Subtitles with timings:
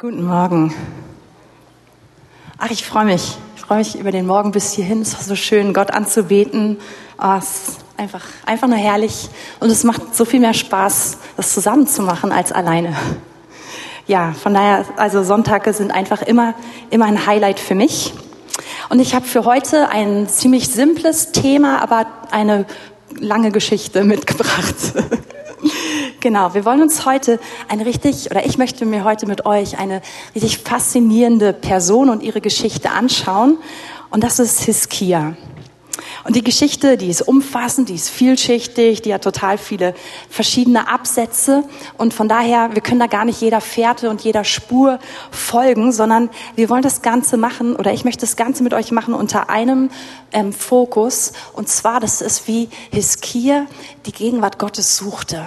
[0.00, 0.72] Guten Morgen.
[2.56, 3.36] Ach, ich freue mich.
[3.56, 5.02] Ich freue mich über den Morgen bis hierhin.
[5.02, 6.78] Es war so schön, Gott anzubeten.
[7.20, 9.28] Oh, es ist einfach, einfach nur herrlich.
[9.58, 12.94] Und es macht so viel mehr Spaß, das zusammen zu machen als alleine.
[14.06, 16.54] Ja, von daher, also Sonntage sind einfach immer,
[16.90, 18.14] immer ein Highlight für mich.
[18.90, 22.66] Und ich habe für heute ein ziemlich simples Thema, aber eine
[23.18, 24.76] lange Geschichte mitgebracht.
[26.20, 27.38] Genau, wir wollen uns heute
[27.68, 30.02] eine richtig, oder ich möchte mir heute mit euch eine
[30.34, 33.56] richtig faszinierende Person und ihre Geschichte anschauen.
[34.10, 35.36] Und das ist Hiskia.
[36.24, 39.94] Und die Geschichte, die ist umfassend, die ist vielschichtig, die hat total viele
[40.28, 41.62] verschiedene Absätze.
[41.96, 44.98] Und von daher, wir können da gar nicht jeder Fährte und jeder Spur
[45.30, 49.14] folgen, sondern wir wollen das Ganze machen, oder ich möchte das Ganze mit euch machen
[49.14, 49.88] unter einem
[50.32, 51.32] ähm, Fokus.
[51.52, 53.66] Und zwar, das ist wie Hiskia
[54.04, 55.46] die Gegenwart Gottes suchte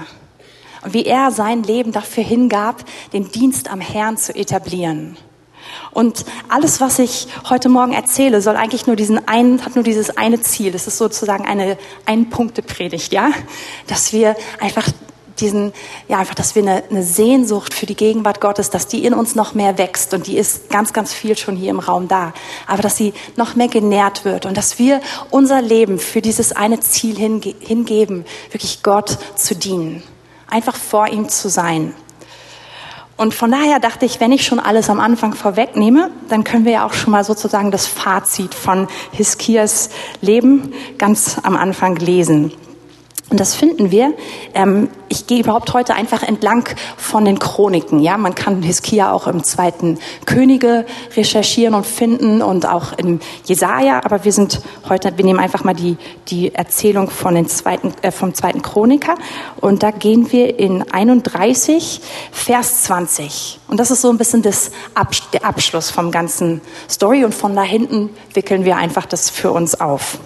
[0.84, 5.18] und wie er sein Leben dafür hingab, den Dienst am Herrn zu etablieren.
[5.92, 10.18] Und alles, was ich heute Morgen erzähle, soll eigentlich nur diesen einen, hat nur dieses
[10.18, 10.72] eine Ziel.
[10.72, 13.32] Das ist sozusagen eine Ein-Punkte-Predigt, ja?
[13.88, 14.88] Dass wir einfach
[15.40, 15.74] diesen,
[16.08, 19.34] ja, einfach, dass wir eine, eine Sehnsucht für die Gegenwart Gottes, dass die in uns
[19.34, 22.34] noch mehr wächst und die ist ganz, ganz viel schon hier im Raum da.
[22.68, 26.80] Aber dass sie noch mehr genährt wird und dass wir unser Leben für dieses eine
[26.80, 30.04] Ziel hinge hingeben, wirklich Gott zu dienen
[30.52, 31.94] einfach vor ihm zu sein.
[33.18, 36.72] Und von daher dachte ich, wenn ich schon alles am Anfang vorwegnehme, dann können wir
[36.72, 39.90] ja auch schon mal sozusagen das Fazit von Hiskias
[40.22, 42.52] Leben ganz am Anfang lesen.
[43.32, 44.14] Und das finden wir.
[44.54, 48.00] Ähm, ich gehe überhaupt heute einfach entlang von den Chroniken.
[48.00, 54.02] Ja, man kann Hiskia auch im zweiten Könige recherchieren und finden und auch im Jesaja.
[54.04, 55.96] Aber wir sind heute, wir nehmen einfach mal die
[56.28, 59.16] die Erzählung von den zweiten äh, vom zweiten Chroniker
[59.62, 62.02] und da gehen wir in 31
[62.34, 63.62] Vers 20.
[63.70, 66.60] Und das ist so ein bisschen das Abs der Abschluss vom ganzen
[66.90, 70.20] Story und von da hinten wickeln wir einfach das für uns auf.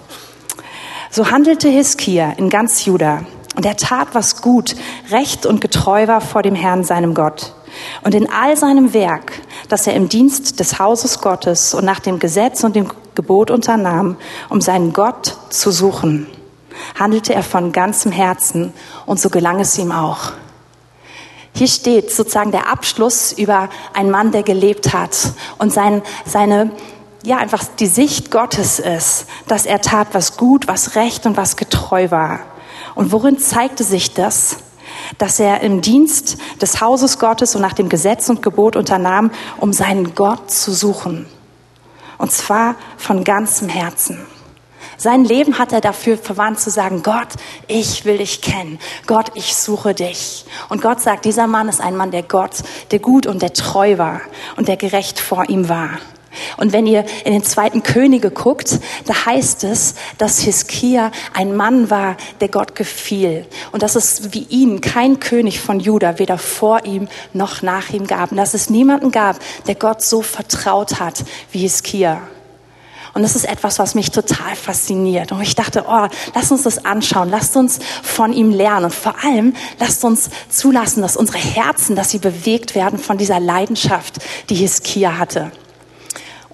[1.10, 3.24] So handelte Hiskia in ganz Juda
[3.56, 4.76] und er tat, was gut,
[5.10, 7.54] recht und getreu war vor dem Herrn, seinem Gott.
[8.02, 9.32] Und in all seinem Werk,
[9.68, 14.16] das er im Dienst des Hauses Gottes und nach dem Gesetz und dem Gebot unternahm,
[14.50, 16.26] um seinen Gott zu suchen,
[16.98, 18.72] handelte er von ganzem Herzen
[19.06, 20.32] und so gelang es ihm auch.
[21.54, 25.16] Hier steht sozusagen der Abschluss über einen Mann, der gelebt hat
[25.58, 26.70] und sein, seine
[27.26, 31.56] ja einfach die Sicht Gottes ist, dass er tat, was gut, was recht und was
[31.56, 32.40] getreu war.
[32.94, 34.58] Und worin zeigte sich das?
[35.18, 39.72] Dass er im Dienst des Hauses Gottes und nach dem Gesetz und Gebot unternahm, um
[39.72, 41.26] seinen Gott zu suchen.
[42.16, 44.24] Und zwar von ganzem Herzen.
[44.96, 47.28] Sein Leben hat er dafür verwandt zu sagen, Gott,
[47.66, 48.78] ich will dich kennen.
[49.06, 50.46] Gott, ich suche dich.
[50.70, 53.98] Und Gott sagt, dieser Mann ist ein Mann, der Gott, der gut und der treu
[53.98, 54.22] war
[54.56, 55.90] und der gerecht vor ihm war.
[56.56, 61.90] Und wenn ihr in den zweiten Könige guckt, da heißt es, dass Hiskia ein Mann
[61.90, 63.46] war, der Gott gefiel.
[63.72, 68.06] Und dass es wie ihn kein König von Juda weder vor ihm noch nach ihm
[68.06, 68.30] gab.
[68.30, 72.20] Und dass es niemanden gab, der Gott so vertraut hat wie Hiskia.
[73.16, 75.32] Und das ist etwas, was mich total fasziniert.
[75.32, 79.14] Und ich dachte, oh, lasst uns das anschauen, lasst uns von ihm lernen und vor
[79.24, 84.18] allem lasst uns zulassen, dass unsere Herzen, dass sie bewegt werden von dieser Leidenschaft,
[84.50, 85.50] die Hiskia hatte.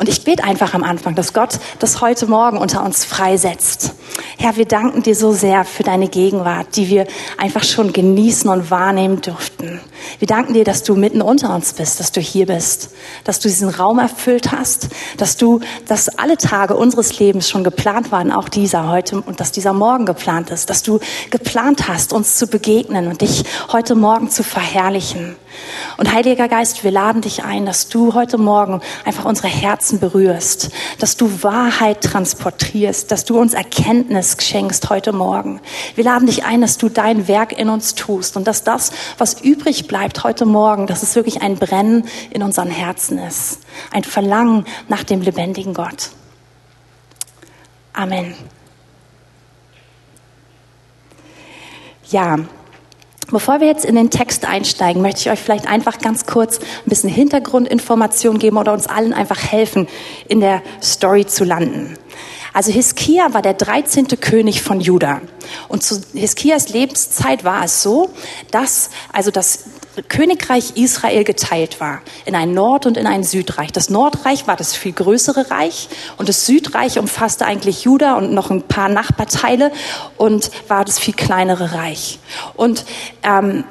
[0.03, 3.95] Und ich bete einfach am Anfang, dass Gott das heute Morgen unter uns freisetzt.
[4.37, 7.07] Herr, wir danken dir so sehr für deine Gegenwart, die wir
[7.39, 9.81] einfach schon genießen und wahrnehmen durften.
[10.19, 12.91] Wir danken dir, dass du mitten unter uns bist, dass du hier bist,
[13.23, 18.11] dass du diesen Raum erfüllt hast, dass du, dass alle Tage unseres Lebens schon geplant
[18.11, 20.99] waren, auch dieser heute und dass dieser Morgen geplant ist, dass du
[21.31, 25.37] geplant hast, uns zu begegnen und dich heute Morgen zu verherrlichen.
[25.97, 30.71] Und Heiliger Geist, wir laden dich ein, dass du heute Morgen einfach unsere Herzen berührst,
[30.99, 35.61] dass du Wahrheit transportierst, dass du uns Erkenntnis schenkst heute Morgen.
[35.95, 39.41] Wir laden dich ein, dass du dein Werk in uns tust und dass das, was
[39.41, 43.61] übrig bleibt heute Morgen, dass es wirklich ein Brennen in unseren Herzen ist,
[43.91, 46.11] ein Verlangen nach dem lebendigen Gott.
[47.93, 48.35] Amen.
[52.09, 52.39] Ja,
[53.33, 56.91] Bevor wir jetzt in den Text einsteigen, möchte ich euch vielleicht einfach ganz kurz ein
[56.91, 59.89] bisschen Hintergrundinformation geben oder uns allen einfach helfen,
[60.29, 61.97] in der Story zu landen.
[62.53, 64.09] Also Hiskia war der 13.
[64.21, 65.23] König von Juda.
[65.69, 68.11] Und zu Hiskias Lebenszeit war es so,
[68.51, 69.61] dass also das
[70.09, 73.73] Königreich Israel geteilt war in ein Nord- und in ein Südreich.
[73.73, 78.51] Das Nordreich war das viel größere Reich und das Südreich umfasste eigentlich Juda und noch
[78.51, 79.71] ein paar Nachbarteile
[80.17, 82.19] und war das viel kleinere Reich.
[82.55, 82.85] Und
[83.23, 83.65] ähm,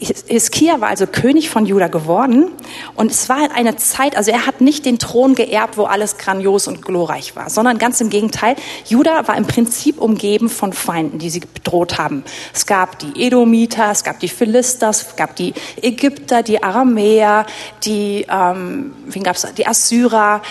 [0.00, 2.50] Hiskia war also König von Juda geworden
[2.94, 6.68] und es war eine Zeit, also er hat nicht den Thron geerbt, wo alles grandios
[6.68, 8.56] und glorreich war, sondern ganz im Gegenteil.
[8.86, 12.24] Juda war im Prinzip umgeben von Feinden, die sie bedroht haben.
[12.52, 17.46] Es gab die Edomiter, es gab die Philister, es gab die Ägypter, die Aramäer,
[17.84, 20.42] die, ähm, wen gab's, die Assyrer.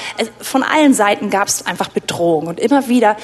[0.42, 3.18] Von allen Seiten gab es einfach Bedrohung und immer wieder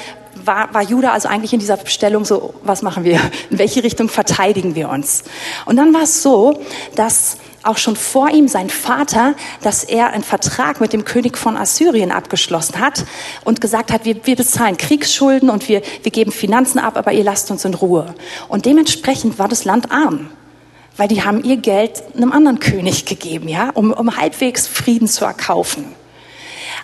[0.49, 3.21] war, war Judah also eigentlich in dieser Stellung so, was machen wir?
[3.51, 5.23] In welche Richtung verteidigen wir uns?
[5.65, 6.59] Und dann war es so,
[6.95, 11.55] dass auch schon vor ihm sein Vater, dass er einen Vertrag mit dem König von
[11.55, 13.05] Assyrien abgeschlossen hat
[13.45, 17.23] und gesagt hat, wir, wir bezahlen Kriegsschulden und wir, wir geben Finanzen ab, aber ihr
[17.23, 18.15] lasst uns in Ruhe.
[18.47, 20.31] Und dementsprechend war das Land arm
[20.97, 25.23] weil die haben ihr Geld einem anderen König gegeben, ja, um, um halbwegs Frieden zu
[25.23, 25.95] erkaufen.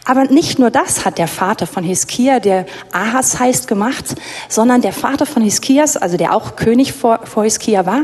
[0.06, 4.16] Aber nicht nur das hat der Vater von Hiskia, der Ahas heißt, gemacht,
[4.48, 8.04] sondern der Vater von Hiskias, also der auch König vor, vor Hiskia war,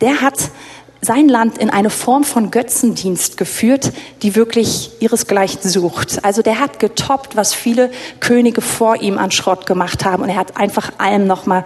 [0.00, 0.50] der hat
[1.00, 3.92] sein Land in eine Form von Götzendienst geführt,
[4.22, 6.24] die wirklich ihresgleichen sucht.
[6.24, 10.36] Also der hat getoppt, was viele Könige vor ihm an Schrott gemacht haben und er
[10.36, 11.62] hat einfach allem nochmal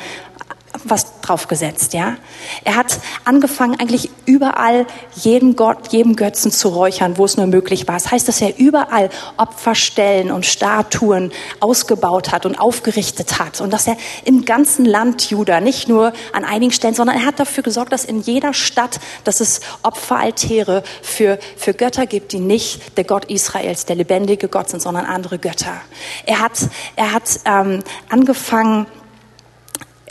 [0.84, 2.17] was draufgesetzt, ja.
[2.64, 7.87] Er hat angefangen, eigentlich überall jeden Gott, jedem Götzen zu räuchern, wo es nur möglich
[7.88, 7.94] war.
[7.94, 13.87] Das heißt, dass er überall Opferstellen und Statuen ausgebaut hat und aufgerichtet hat und dass
[13.87, 17.93] er im ganzen Land Juda, nicht nur an einigen Stellen, sondern er hat dafür gesorgt,
[17.93, 23.26] dass in jeder Stadt, dass es Opferaltäre für, für Götter gibt, die nicht der Gott
[23.26, 25.81] Israels, der lebendige Gott sind, sondern andere Götter.
[26.26, 26.58] Er hat,
[26.96, 28.87] er hat ähm, angefangen,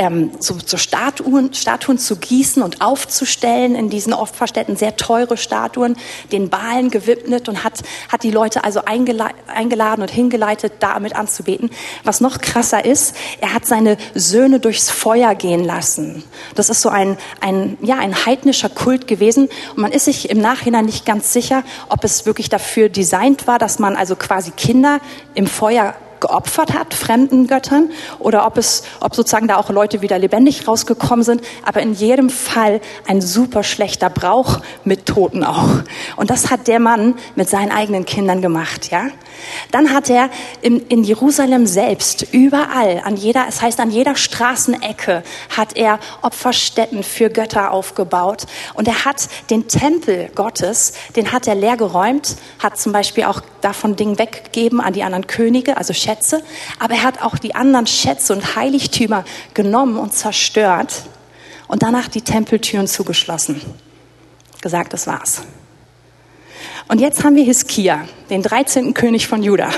[0.02, 5.38] ähm, so, so Statuen, Statuen zu gießen und aufzustellen in diesen oft verstellten sehr teure
[5.38, 5.96] Statuen,
[6.32, 11.70] den Balen gewidmet und hat, hat die Leute also eingeladen und hingeleitet, damit anzubeten.
[12.04, 16.24] Was noch krasser ist, er hat seine Söhne durchs Feuer gehen lassen.
[16.56, 20.42] Das ist so ein, ein, ja, ein heidnischer Kult gewesen und man ist sich im
[20.42, 25.00] Nachhinein nicht ganz sicher, ob es wirklich dafür designt war, dass man also quasi Kinder
[25.36, 30.18] im Feuer geopfert hat, fremden Göttern, oder ob es, ob sozusagen da auch Leute wieder
[30.18, 31.42] lebendig rausgekommen sind.
[31.66, 35.70] Aber in jedem Fall ein super schlechter Brauch mit Toten auch.
[36.16, 39.08] Und das hat der Mann mit seinen eigenen Kindern gemacht, ja.
[39.72, 40.30] Dann hat er
[40.62, 45.24] in, in Jerusalem selbst überall, an jeder, es heißt an jeder Straßenecke,
[45.56, 48.46] hat er Opferstätten für Götter aufgebaut.
[48.74, 53.42] Und er hat den Tempel Gottes, den hat er leer geräumt, hat zum Beispiel auch
[53.62, 56.44] davon Dinge weggegeben an die anderen Könige, also Schätze,
[56.80, 59.24] aber er hat auch die anderen Schätze und Heiligtümer
[59.54, 61.04] genommen und zerstört
[61.68, 63.62] und danach die Tempeltüren zugeschlossen.
[64.62, 65.44] Gesagt, das war's.
[66.90, 68.94] Und jetzt haben wir Hiskia, den 13.
[68.94, 69.70] König von Juda.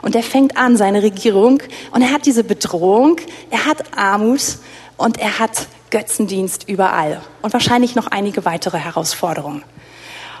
[0.00, 1.62] Und er fängt an seine Regierung
[1.92, 3.18] und er hat diese Bedrohung,
[3.50, 4.58] er hat Armut
[4.96, 9.62] und er hat Götzendienst überall und wahrscheinlich noch einige weitere Herausforderungen.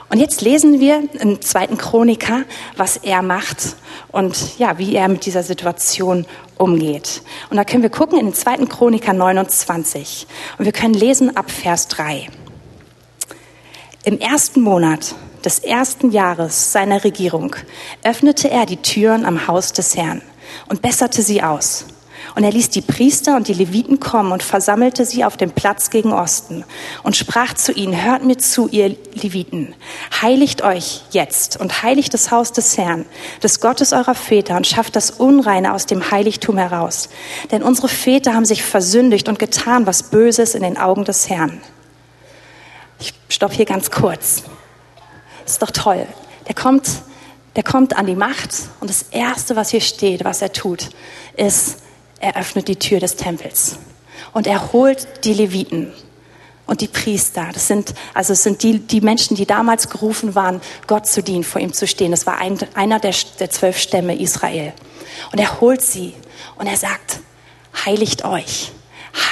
[0.08, 2.44] Und jetzt lesen wir im zweiten Chroniker,
[2.76, 3.76] was er macht
[4.12, 6.26] und ja, wie er mit dieser Situation
[6.56, 7.22] umgeht.
[7.50, 10.26] Und da können wir gucken in den zweiten Chroniker 29
[10.58, 12.28] und wir können lesen ab Vers 3.
[14.04, 17.56] Im ersten Monat des ersten Jahres seiner Regierung
[18.04, 20.22] öffnete er die Türen am Haus des Herrn
[20.68, 21.86] und besserte sie aus
[22.36, 25.88] und er ließ die Priester und die Leviten kommen und versammelte sie auf dem Platz
[25.88, 26.64] gegen Osten
[27.02, 29.74] und sprach zu ihnen, hört mir zu, ihr Leviten,
[30.20, 33.06] heiligt euch jetzt und heiligt das Haus des Herrn,
[33.42, 37.08] des Gottes eurer Väter und schafft das Unreine aus dem Heiligtum heraus.
[37.52, 41.62] Denn unsere Väter haben sich versündigt und getan, was Böses in den Augen des Herrn.
[43.00, 44.42] Ich stopp hier ganz kurz.
[45.42, 46.06] Das ist doch toll.
[46.48, 46.86] Der kommt,
[47.56, 48.50] der kommt an die Macht
[48.80, 50.90] und das Erste, was hier steht, was er tut,
[51.38, 51.78] ist,
[52.26, 53.78] er öffnet die Tür des Tempels
[54.32, 55.92] und er holt die Leviten
[56.66, 57.48] und die Priester.
[57.54, 61.44] Das sind, also es sind die, die Menschen, die damals gerufen waren, Gott zu dienen,
[61.44, 62.10] vor ihm zu stehen.
[62.10, 64.72] Das war ein, einer der, der zwölf Stämme Israel.
[65.30, 66.14] Und er holt sie
[66.56, 67.20] und er sagt,
[67.84, 68.72] heiligt euch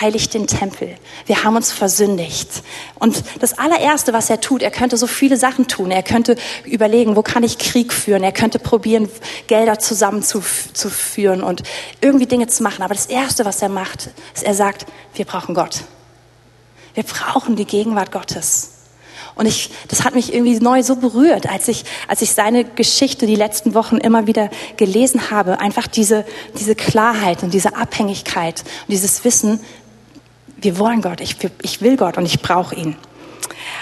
[0.00, 0.96] heiligt den Tempel.
[1.26, 2.62] Wir haben uns versündigt.
[2.98, 5.90] Und das allererste, was er tut, er könnte so viele Sachen tun.
[5.90, 8.22] Er könnte überlegen, wo kann ich Krieg führen?
[8.22, 9.08] Er könnte probieren,
[9.46, 11.62] Gelder zusammenzuführen und
[12.00, 12.82] irgendwie Dinge zu machen.
[12.82, 15.84] Aber das erste, was er macht, ist, er sagt, wir brauchen Gott.
[16.94, 18.73] Wir brauchen die Gegenwart Gottes.
[19.36, 23.26] Und ich, das hat mich irgendwie neu so berührt, als ich, als ich seine Geschichte
[23.26, 25.60] die letzten Wochen immer wieder gelesen habe.
[25.60, 26.24] Einfach diese,
[26.58, 29.60] diese Klarheit und diese Abhängigkeit und dieses Wissen,
[30.56, 32.96] wir wollen Gott, ich, ich will Gott und ich brauche ihn.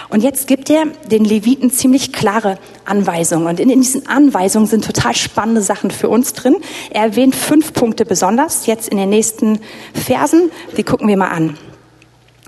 [0.09, 3.47] Und jetzt gibt er den Leviten ziemlich klare Anweisungen.
[3.47, 6.57] Und in diesen Anweisungen sind total spannende Sachen für uns drin.
[6.91, 9.61] Er erwähnt fünf Punkte besonders, jetzt in den nächsten
[9.95, 10.51] Versen.
[10.77, 11.57] Die gucken wir mal an.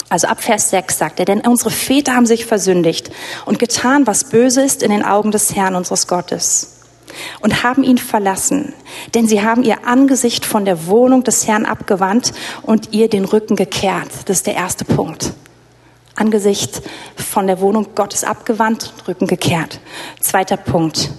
[0.09, 3.11] Also ab Vers 6 sagt er, denn unsere Väter haben sich versündigt
[3.47, 6.75] und getan, was böse ist in den Augen des Herrn unseres Gottes
[7.41, 8.75] und haben ihn verlassen,
[9.15, 12.33] denn sie haben ihr Angesicht von der Wohnung des Herrn abgewandt
[12.63, 14.09] und ihr den Rücken gekehrt.
[14.27, 15.33] Das ist der erste Punkt.
[16.17, 16.83] Angesicht
[17.17, 19.81] von der Wohnung Gottes abgewandt, Rücken gekehrt.
[20.21, 21.11] Zweiter Punkt.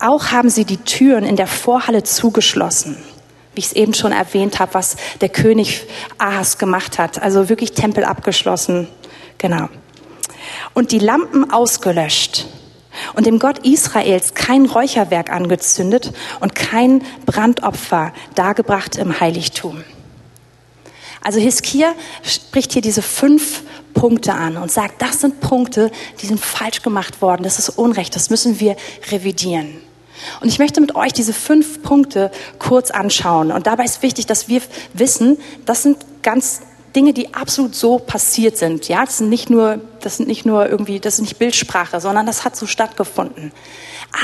[0.00, 2.96] Auch haben sie die Türen in der Vorhalle zugeschlossen
[3.54, 5.82] wie ich es eben schon erwähnt habe, was der König
[6.18, 7.22] Ahas gemacht hat.
[7.22, 8.88] Also wirklich Tempel abgeschlossen.
[9.38, 9.68] Genau.
[10.74, 12.46] Und die Lampen ausgelöscht
[13.14, 19.84] und dem Gott Israels kein Räucherwerk angezündet und kein Brandopfer dargebracht im Heiligtum.
[21.22, 23.62] Also Hiskia spricht hier diese fünf
[23.94, 25.90] Punkte an und sagt, das sind Punkte,
[26.20, 28.76] die sind falsch gemacht worden, das ist Unrecht, das müssen wir
[29.10, 29.78] revidieren.
[30.40, 33.52] Und ich möchte mit euch diese fünf Punkte kurz anschauen.
[33.52, 34.62] Und dabei ist wichtig, dass wir
[34.94, 36.62] wissen, das sind ganz
[36.94, 38.88] Dinge, die absolut so passiert sind.
[38.88, 42.26] Ja, das sind nicht nur, das sind nicht nur irgendwie, das ist nicht Bildsprache, sondern
[42.26, 43.52] das hat so stattgefunden.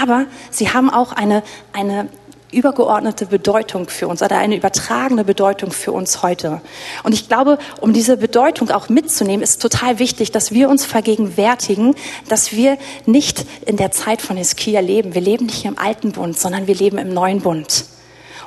[0.02, 2.08] Aber sie haben auch eine, eine
[2.50, 6.60] übergeordnete Bedeutung für uns oder eine übertragene Bedeutung für uns heute.
[7.02, 11.94] Und ich glaube, um diese Bedeutung auch mitzunehmen, ist total wichtig, dass wir uns vergegenwärtigen,
[12.28, 15.14] dass wir nicht in der Zeit von Hiskia leben.
[15.14, 17.84] Wir leben nicht im alten Bund, sondern wir leben im neuen Bund.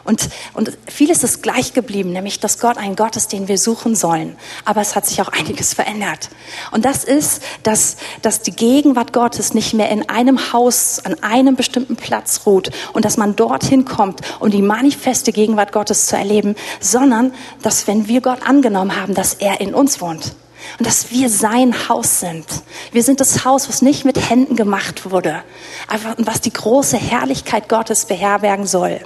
[0.03, 3.96] Und, und vieles ist gleich geblieben, nämlich dass Gott ein Gott ist, den wir suchen
[3.96, 4.36] sollen.
[4.65, 6.29] Aber es hat sich auch einiges verändert.
[6.72, 11.55] Und das ist, dass, dass die Gegenwart Gottes nicht mehr in einem Haus, an einem
[11.55, 16.55] bestimmten Platz ruht und dass man dorthin kommt, um die manifeste Gegenwart Gottes zu erleben,
[16.79, 20.36] sondern dass wenn wir Gott angenommen haben, dass er in uns wohnt.
[20.77, 22.46] Und dass wir sein Haus sind.
[22.91, 25.43] Wir sind das Haus, was nicht mit Händen gemacht wurde,
[25.88, 29.01] aber was die große Herrlichkeit Gottes beherbergen soll.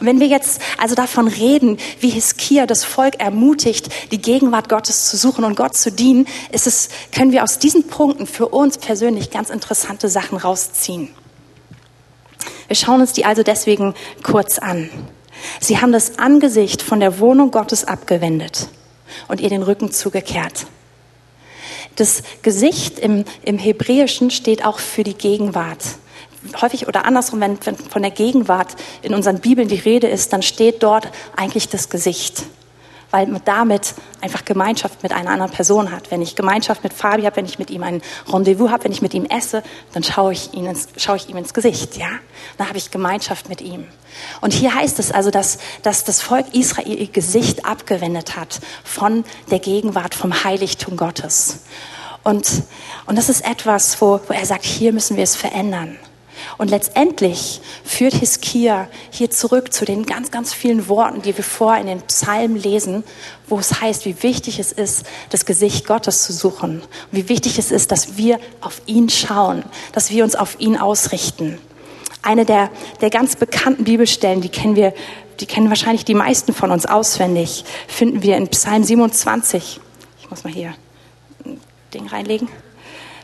[0.00, 5.08] Und wenn wir jetzt also davon reden, wie Hiskia das Volk ermutigt, die Gegenwart Gottes
[5.08, 8.78] zu suchen und Gott zu dienen, ist es, können wir aus diesen Punkten für uns
[8.78, 11.10] persönlich ganz interessante Sachen rausziehen.
[12.66, 14.90] Wir schauen uns die also deswegen kurz an.
[15.60, 18.68] Sie haben das Angesicht von der Wohnung Gottes abgewendet
[19.28, 20.66] und ihr den Rücken zugekehrt.
[21.96, 25.82] Das Gesicht im, im Hebräischen steht auch für die Gegenwart
[26.60, 30.42] häufig oder andersrum, wenn, wenn von der Gegenwart in unseren Bibeln die Rede ist, dann
[30.42, 32.44] steht dort eigentlich das Gesicht
[33.14, 36.10] weil man damit einfach Gemeinschaft mit einer anderen Person hat.
[36.10, 39.02] Wenn ich Gemeinschaft mit Fabi habe, wenn ich mit ihm ein Rendezvous habe, wenn ich
[39.02, 42.08] mit ihm esse, dann schaue ich, ihn ins, schaue ich ihm ins Gesicht, ja?
[42.58, 43.86] Dann habe ich Gemeinschaft mit ihm.
[44.40, 49.24] Und hier heißt es also, dass, dass das Volk Israel ihr Gesicht abgewendet hat von
[49.48, 51.60] der Gegenwart, vom Heiligtum Gottes.
[52.24, 52.64] Und,
[53.06, 55.98] und das ist etwas, wo, wo er sagt, hier müssen wir es verändern.
[56.58, 61.76] Und letztendlich führt Hiskia hier zurück zu den ganz, ganz vielen Worten, die wir vor
[61.76, 63.04] in den Psalmen lesen,
[63.48, 66.80] wo es heißt, wie wichtig es ist, das Gesicht Gottes zu suchen.
[66.80, 70.76] Und wie wichtig es ist, dass wir auf ihn schauen, dass wir uns auf ihn
[70.76, 71.58] ausrichten.
[72.22, 72.70] Eine der,
[73.00, 74.94] der ganz bekannten Bibelstellen, die kennen wir,
[75.40, 79.80] die kennen wahrscheinlich die meisten von uns auswendig, finden wir in Psalm 27.
[80.20, 80.74] Ich muss mal hier
[81.44, 81.60] ein
[81.92, 82.48] Ding reinlegen.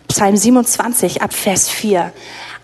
[0.09, 2.13] Psalm 27 ab Vers 4.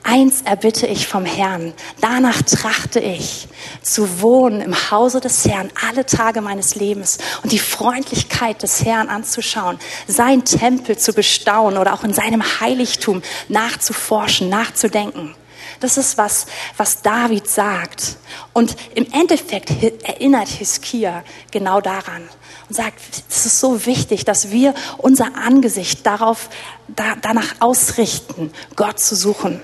[0.08, 3.48] Eins erbitte ich vom Herrn, danach trachte ich,
[3.82, 9.08] zu wohnen im Hause des Herrn alle Tage meines Lebens und die Freundlichkeit des Herrn
[9.08, 15.34] anzuschauen, sein Tempel zu bestaunen oder auch in seinem Heiligtum nachzuforschen, nachzudenken.
[15.80, 16.46] Das ist was,
[16.76, 18.16] was David sagt.
[18.52, 19.70] Und im Endeffekt
[20.04, 22.28] erinnert Hiskia genau daran
[22.68, 26.48] und sagt, es ist so wichtig, dass wir unser Angesicht darauf,
[26.86, 29.60] da, danach ausrichten, Gott zu suchen.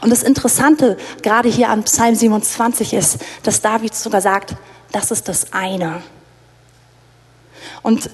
[0.00, 4.56] Und das Interessante gerade hier an Psalm 27 ist, dass David sogar sagt,
[4.92, 6.02] das ist das eine.
[7.82, 8.10] Und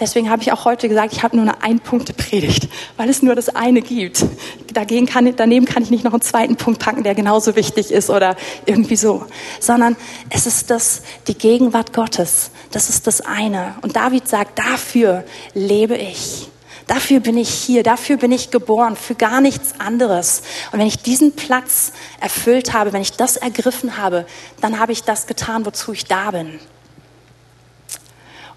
[0.00, 3.48] deswegen habe ich auch heute gesagt, ich habe nur eine Ein-Punkte-Predigt, weil es nur das
[3.48, 4.24] eine gibt.
[4.72, 8.10] Dagegen kann, daneben kann ich nicht noch einen zweiten Punkt packen, der genauso wichtig ist
[8.10, 9.26] oder irgendwie so.
[9.60, 9.96] Sondern
[10.30, 12.50] es ist das, die Gegenwart Gottes.
[12.70, 13.74] Das ist das eine.
[13.82, 16.51] Und David sagt, dafür lebe ich.
[16.92, 20.42] Dafür bin ich hier, dafür bin ich geboren, für gar nichts anderes.
[20.72, 24.26] Und wenn ich diesen Platz erfüllt habe, wenn ich das ergriffen habe,
[24.60, 26.60] dann habe ich das getan, wozu ich da bin.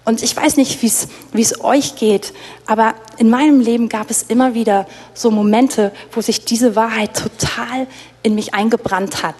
[0.06, 2.32] Und ich weiß nicht, wie es euch geht,
[2.64, 7.88] aber in meinem Leben gab es immer wieder so Momente, wo sich diese Wahrheit total
[8.22, 9.34] in mich eingebrannt hat.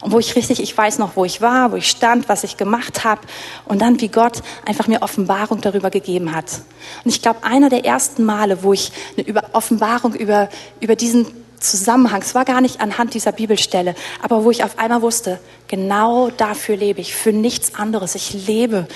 [0.00, 2.56] Und wo ich richtig, ich weiß noch, wo ich war, wo ich stand, was ich
[2.56, 3.20] gemacht habe.
[3.64, 6.60] Und dann, wie Gott einfach mir Offenbarung darüber gegeben hat.
[7.04, 10.48] Und ich glaube, einer der ersten Male, wo ich eine Offenbarung über,
[10.80, 11.26] über diesen
[11.62, 16.30] Zusammenhang, es war gar nicht anhand dieser Bibelstelle, aber wo ich auf einmal wusste, genau
[16.30, 18.14] dafür lebe ich, für nichts anderes.
[18.14, 18.86] Ich lebe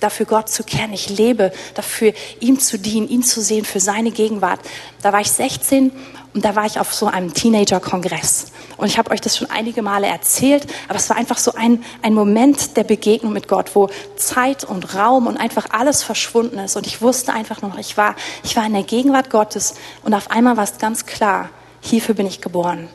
[0.00, 0.92] dafür, Gott zu kennen.
[0.92, 4.60] Ich lebe dafür, ihm zu dienen, ihn zu sehen, für seine Gegenwart.
[5.02, 5.90] Da war ich 16
[6.32, 8.52] und da war ich auf so einem Teenager-Kongress.
[8.76, 11.84] Und ich habe euch das schon einige Male erzählt, aber es war einfach so ein,
[12.02, 16.76] ein Moment der Begegnung mit Gott, wo Zeit und Raum und einfach alles verschwunden ist.
[16.76, 20.30] Und ich wusste einfach noch, ich war, ich war in der Gegenwart Gottes und auf
[20.30, 21.50] einmal war es ganz klar,
[21.80, 22.88] hierfür bin ich geboren,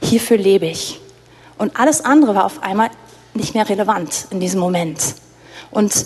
[0.00, 1.00] hierfür lebe ich.
[1.58, 2.90] Und alles andere war auf einmal
[3.34, 5.14] nicht mehr relevant in diesem Moment.
[5.70, 6.04] Und,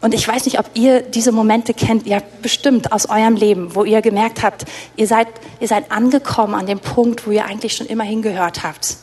[0.00, 3.84] und ich weiß nicht, ob ihr diese Momente kennt, ja bestimmt aus eurem Leben, wo
[3.84, 4.64] ihr gemerkt habt,
[4.96, 5.28] ihr seid,
[5.60, 8.96] ihr seid angekommen an dem Punkt, wo ihr eigentlich schon immer hingehört habt.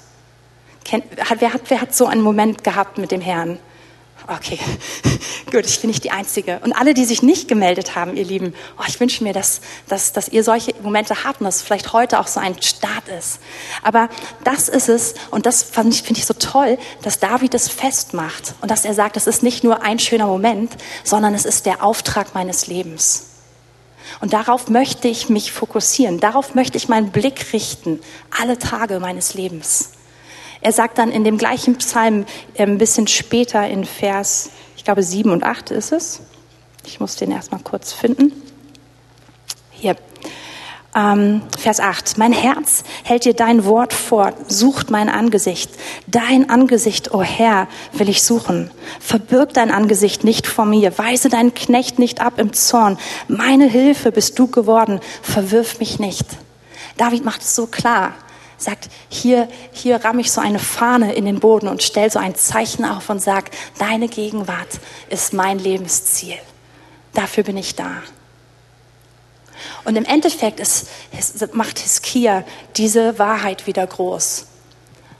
[0.83, 1.05] Kennt,
[1.39, 3.59] wer, hat, wer hat so einen Moment gehabt mit dem Herrn?
[4.27, 4.57] Okay,
[5.51, 6.59] gut, ich bin nicht die Einzige.
[6.63, 10.13] Und alle, die sich nicht gemeldet haben, ihr Lieben, oh, ich wünsche mir, dass, dass,
[10.13, 13.39] dass ihr solche Momente habt und dass vielleicht heute auch so ein Start ist.
[13.83, 14.09] Aber
[14.43, 18.55] das ist es, und das finde ich, find ich so toll, dass David es festmacht
[18.61, 20.71] und dass er sagt, es ist nicht nur ein schöner Moment,
[21.03, 23.27] sondern es ist der Auftrag meines Lebens.
[24.21, 27.99] Und darauf möchte ich mich fokussieren, darauf möchte ich meinen Blick richten,
[28.31, 29.91] alle Tage meines Lebens.
[30.65, 35.03] Er sagt dann in dem gleichen Psalm äh, ein bisschen später in Vers, ich glaube
[35.03, 36.21] 7 und 8 ist es.
[36.87, 38.31] Ich muss den erstmal kurz finden.
[39.69, 39.95] Hier.
[40.95, 42.17] Ähm, Vers 8.
[42.17, 45.69] Mein Herz hält dir dein Wort vor, sucht mein Angesicht.
[46.07, 48.71] Dein Angesicht, o oh Herr, will ich suchen.
[48.99, 50.97] Verbirg dein Angesicht nicht vor mir.
[50.97, 52.97] Weise deinen Knecht nicht ab im Zorn.
[53.27, 54.99] Meine Hilfe bist du geworden.
[55.21, 56.25] Verwirf mich nicht.
[56.97, 58.15] David macht es so klar
[58.57, 62.35] sagt, hier, hier ramme ich so eine Fahne in den Boden und stelle so ein
[62.35, 66.37] Zeichen auf und sage, deine Gegenwart ist mein Lebensziel.
[67.13, 68.01] Dafür bin ich da.
[69.83, 70.87] Und im Endeffekt ist,
[71.53, 72.43] macht Hiskia
[72.75, 74.47] diese Wahrheit wieder groß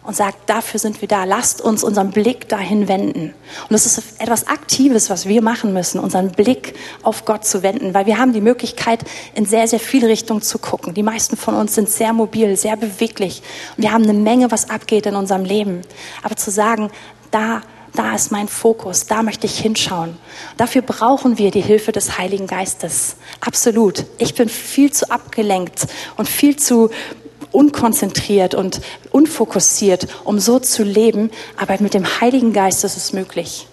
[0.06, 1.24] und sagt, dafür sind wir da.
[1.24, 3.34] Lasst uns unseren Blick dahin wenden.
[3.64, 7.94] Und das ist etwas Aktives, was wir machen müssen, unseren Blick auf Gott zu wenden,
[7.94, 10.94] weil wir haben die Möglichkeit, in sehr, sehr viele Richtungen zu gucken.
[10.94, 13.42] Die meisten von uns sind sehr mobil, sehr beweglich.
[13.76, 15.82] Und wir haben eine Menge, was abgeht in unserem Leben.
[16.24, 16.92] Aber zu sagen,
[17.32, 17.62] da
[17.96, 20.18] da ist mein Fokus, da möchte ich hinschauen.
[20.58, 23.16] Dafür brauchen wir die Hilfe des Heiligen Geistes.
[23.40, 24.06] Absolut.
[24.18, 25.88] Ich bin viel zu abgelenkt
[26.18, 26.90] und viel zu
[27.56, 33.68] unkonzentriert und unfokussiert, um so zu leben, aber mit dem Heiligen Geist ist es möglich.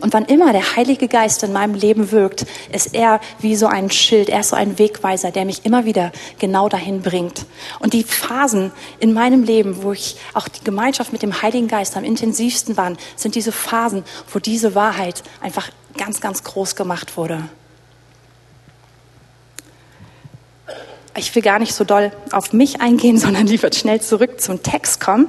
[0.00, 3.90] Und wann immer der Heilige Geist in meinem Leben wirkt, ist er wie so ein
[3.90, 7.46] Schild, er ist so ein Wegweiser, der mich immer wieder genau dahin bringt.
[7.80, 11.96] Und die Phasen in meinem Leben, wo ich auch die Gemeinschaft mit dem Heiligen Geist
[11.96, 17.48] am intensivsten war, sind diese Phasen, wo diese Wahrheit einfach ganz, ganz groß gemacht wurde.
[21.16, 25.00] Ich will gar nicht so doll auf mich eingehen, sondern lieber schnell zurück zum Text
[25.00, 25.28] kommen.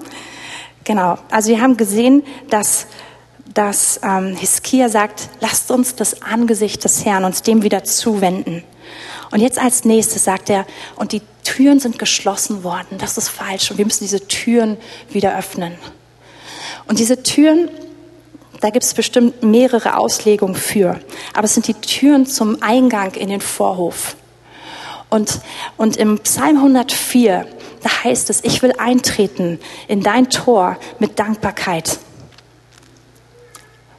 [0.83, 2.87] Genau, also wir haben gesehen, dass,
[3.53, 8.63] dass ähm, Hiskia sagt, lasst uns das Angesicht des Herrn uns dem wieder zuwenden.
[9.31, 13.71] Und jetzt als nächstes sagt er, und die Türen sind geschlossen worden, das ist falsch
[13.71, 14.77] und wir müssen diese Türen
[15.09, 15.73] wieder öffnen.
[16.87, 17.69] Und diese Türen,
[18.61, 20.99] da gibt es bestimmt mehrere Auslegungen für,
[21.33, 24.15] aber es sind die Türen zum Eingang in den Vorhof.
[25.09, 25.39] Und,
[25.77, 27.45] und im Psalm 104,
[27.81, 31.99] da heißt es, ich will eintreten in dein Tor mit Dankbarkeit.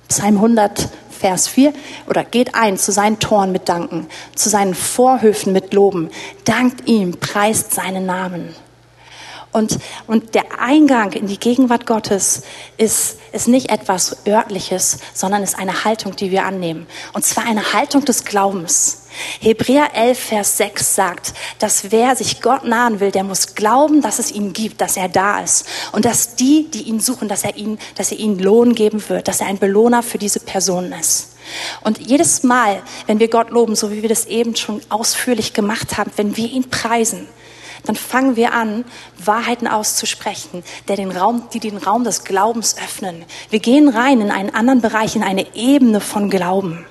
[0.09, 1.73] Psalm 100, Vers 4,
[2.09, 6.11] oder geht ein zu seinen Toren mit Danken, zu seinen Vorhöfen mit Loben,
[6.45, 8.55] dankt ihm, preist seinen Namen.
[9.53, 12.43] Und, und der Eingang in die Gegenwart Gottes
[12.77, 16.87] ist, ist nicht etwas Örtliches, sondern ist eine Haltung, die wir annehmen.
[17.15, 19.07] Und zwar eine Haltung des Glaubens.
[19.41, 24.19] Hebräer 11, Vers 6 sagt, dass wer sich Gott nahen will, der muss glauben, dass
[24.19, 25.67] es ihn gibt, dass er da ist.
[25.93, 29.27] Und dass die, die ihn suchen, dass er ihnen, dass er ihnen Lohn geben wird,
[29.27, 31.37] dass er ein Belohner für diese Personen ist.
[31.83, 35.97] Und jedes Mal, wenn wir Gott loben, so wie wir das eben schon ausführlich gemacht
[35.97, 37.27] haben, wenn wir ihn preisen,
[37.85, 38.85] dann fangen wir an,
[39.19, 43.25] Wahrheiten auszusprechen, der den Raum, die den Raum des Glaubens öffnen.
[43.51, 46.87] Wir gehen rein in einen anderen Bereich, in eine Ebene von Glauben.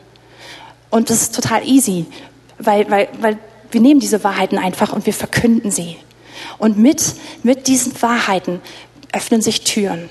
[0.89, 2.05] Und das ist total easy,
[2.57, 3.39] weil, weil, weil
[3.71, 5.97] wir nehmen diese Wahrheiten einfach und wir verkünden sie.
[6.57, 8.61] Und mit, mit diesen Wahrheiten
[9.11, 10.09] öffnen sich Türen.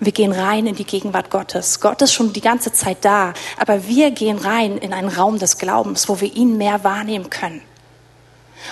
[0.00, 1.80] Wir gehen rein in die Gegenwart Gottes.
[1.80, 5.58] Gott ist schon die ganze Zeit da, aber wir gehen rein in einen Raum des
[5.58, 7.62] Glaubens, wo wir ihn mehr wahrnehmen können.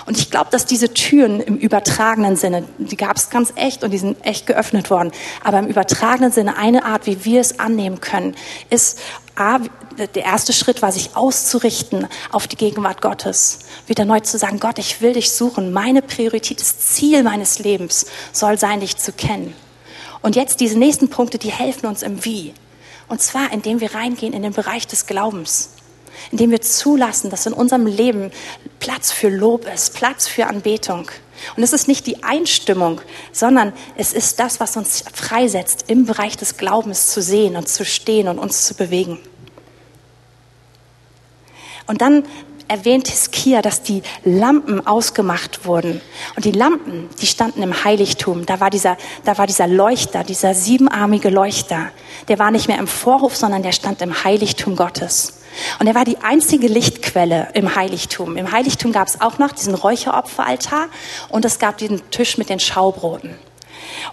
[0.06, 3.90] Und ich glaube, dass diese Türen im übertragenen Sinne, die gab es ganz echt und
[3.90, 5.12] die sind echt geöffnet worden,
[5.44, 8.34] aber im übertragenen Sinne eine Art, wie wir es annehmen können,
[8.70, 8.98] ist,
[9.34, 9.60] A,
[10.14, 13.60] der erste Schritt war, sich auszurichten auf die Gegenwart Gottes.
[13.86, 15.72] Wieder neu zu sagen, Gott, ich will dich suchen.
[15.72, 19.54] Meine Priorität, das Ziel meines Lebens soll sein, dich zu kennen.
[20.20, 22.52] Und jetzt diese nächsten Punkte, die helfen uns im Wie.
[23.08, 25.70] Und zwar, indem wir reingehen in den Bereich des Glaubens
[26.30, 28.30] indem wir zulassen, dass in unserem Leben
[28.78, 31.10] Platz für Lob ist, Platz für Anbetung.
[31.56, 33.00] Und es ist nicht die Einstimmung,
[33.32, 37.84] sondern es ist das, was uns freisetzt, im Bereich des Glaubens zu sehen und zu
[37.84, 39.18] stehen und uns zu bewegen.
[41.86, 42.24] Und dann
[42.72, 46.00] erwähnt Hiskia, dass die Lampen ausgemacht wurden.
[46.36, 48.46] Und die Lampen, die standen im Heiligtum.
[48.46, 51.90] Da war dieser, da war dieser Leuchter, dieser siebenarmige Leuchter.
[52.28, 55.42] Der war nicht mehr im Vorhof, sondern der stand im Heiligtum Gottes.
[55.80, 58.38] Und er war die einzige Lichtquelle im Heiligtum.
[58.38, 60.86] Im Heiligtum gab es auch noch diesen Räucheropferaltar
[61.28, 63.34] und es gab diesen Tisch mit den Schaubroten.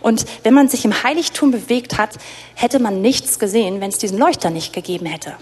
[0.01, 2.17] Und wenn man sich im Heiligtum bewegt hat,
[2.55, 5.37] hätte man nichts gesehen, wenn es diesen Leuchter nicht gegeben hätte.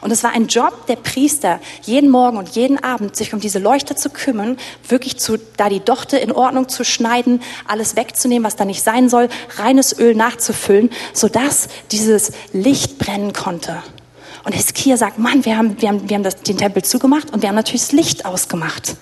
[0.00, 3.58] Und es war ein Job der Priester, jeden Morgen und jeden Abend sich um diese
[3.58, 4.56] Leuchter zu kümmern,
[4.88, 9.08] wirklich zu, da die Dochte in Ordnung zu schneiden, alles wegzunehmen, was da nicht sein
[9.08, 13.82] soll, reines Öl nachzufüllen, sodass dieses Licht brennen konnte.
[14.44, 17.42] Und Hiskia sagt, Mann, wir haben, wir haben, wir haben das, den Tempel zugemacht und
[17.42, 18.96] wir haben natürlich das Licht ausgemacht.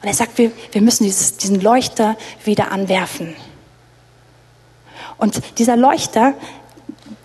[0.00, 3.34] Und er sagt, wir, wir müssen dieses, diesen Leuchter wieder anwerfen.
[5.18, 6.34] Und dieser Leuchter,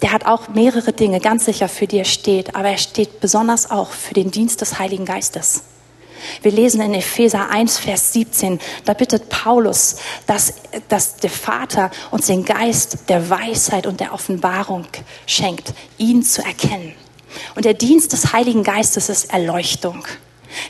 [0.01, 3.69] der hat auch mehrere Dinge ganz sicher, für die er steht, aber er steht besonders
[3.69, 5.63] auch für den Dienst des Heiligen Geistes.
[6.41, 10.53] Wir lesen in Epheser 1, Vers 17, da bittet Paulus, dass,
[10.89, 14.87] dass der Vater uns den Geist der Weisheit und der Offenbarung
[15.25, 16.93] schenkt, ihn zu erkennen.
[17.55, 20.05] Und der Dienst des Heiligen Geistes ist Erleuchtung.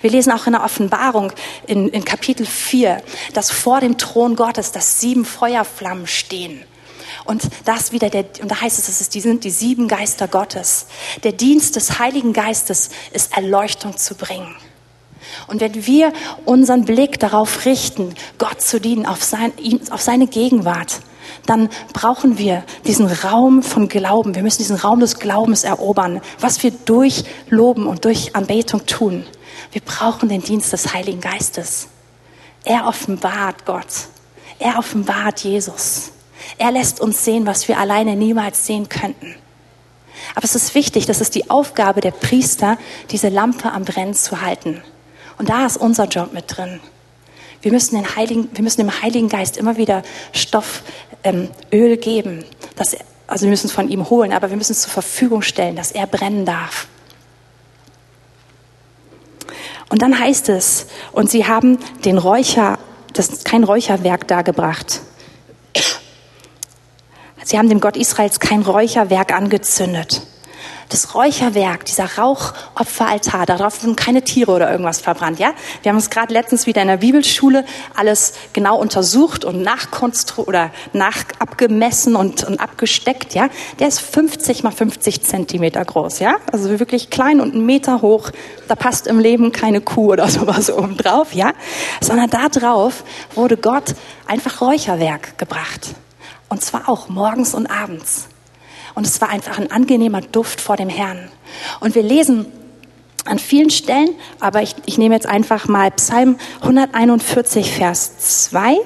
[0.01, 1.31] Wir lesen auch in der Offenbarung
[1.65, 3.01] in, in Kapitel 4,
[3.33, 6.63] dass vor dem Thron Gottes, dass sieben Feuerflammen stehen.
[7.27, 10.87] Und das wieder der, und da heißt es, es die sind die sieben Geister Gottes.
[11.23, 14.55] Der Dienst des Heiligen Geistes ist Erleuchtung zu bringen.
[15.47, 16.13] Und wenn wir
[16.45, 19.51] unseren Blick darauf richten, Gott zu dienen, auf, sein,
[19.91, 21.01] auf seine Gegenwart,
[21.45, 24.33] dann brauchen wir diesen Raum von Glauben.
[24.33, 29.25] Wir müssen diesen Raum des Glaubens erobern, was wir durch Loben und durch Anbetung tun.
[29.73, 31.89] Wir brauchen den Dienst des Heiligen Geistes.
[32.63, 34.07] Er offenbart Gott.
[34.59, 36.11] Er offenbart Jesus.
[36.57, 39.35] Er lässt uns sehen, was wir alleine niemals sehen könnten.
[40.35, 42.77] Aber es ist wichtig, das ist die Aufgabe der Priester,
[43.11, 44.81] diese Lampe am Brennen zu halten.
[45.37, 46.79] Und da ist unser Job mit drin.
[47.61, 50.83] Wir müssen, den Heiligen, wir müssen dem Heiligen Geist immer wieder Stoff,
[51.23, 52.43] ähm, Öl geben.
[52.75, 52.95] Dass,
[53.27, 55.91] also wir müssen es von ihm holen, aber wir müssen es zur Verfügung stellen, dass
[55.91, 56.87] er brennen darf.
[59.89, 62.77] Und dann heißt es, und sie haben den Räucher,
[63.13, 65.01] das ist kein Räucherwerk dargebracht.
[67.47, 70.21] Sie haben dem Gott Israels kein Räucherwerk angezündet
[70.89, 75.53] das Räucherwerk, dieser Rauchopferaltar, darauf sind keine Tiere oder irgendwas verbrannt, ja?
[75.81, 80.71] Wir haben uns gerade letztens wieder in der Bibelschule alles genau untersucht und nachkonstru oder
[80.93, 83.49] nach abgemessen und, und abgesteckt, ja?
[83.79, 86.37] Der ist 50 mal 50 Zentimeter groß, ja?
[86.51, 88.31] Also wirklich klein und einen Meter hoch.
[88.67, 91.51] Da passt im Leben keine Kuh oder sowas oben drauf, ja?
[92.01, 93.03] Sondern da drauf
[93.35, 95.95] wurde Gott einfach Räucherwerk gebracht.
[96.49, 98.27] Und zwar auch morgens und abends.
[98.95, 101.29] Und es war einfach ein angenehmer Duft vor dem Herrn.
[101.79, 102.45] Und wir lesen
[103.25, 108.77] an vielen Stellen, aber ich, ich nehme jetzt einfach mal Psalm 141, Vers 2.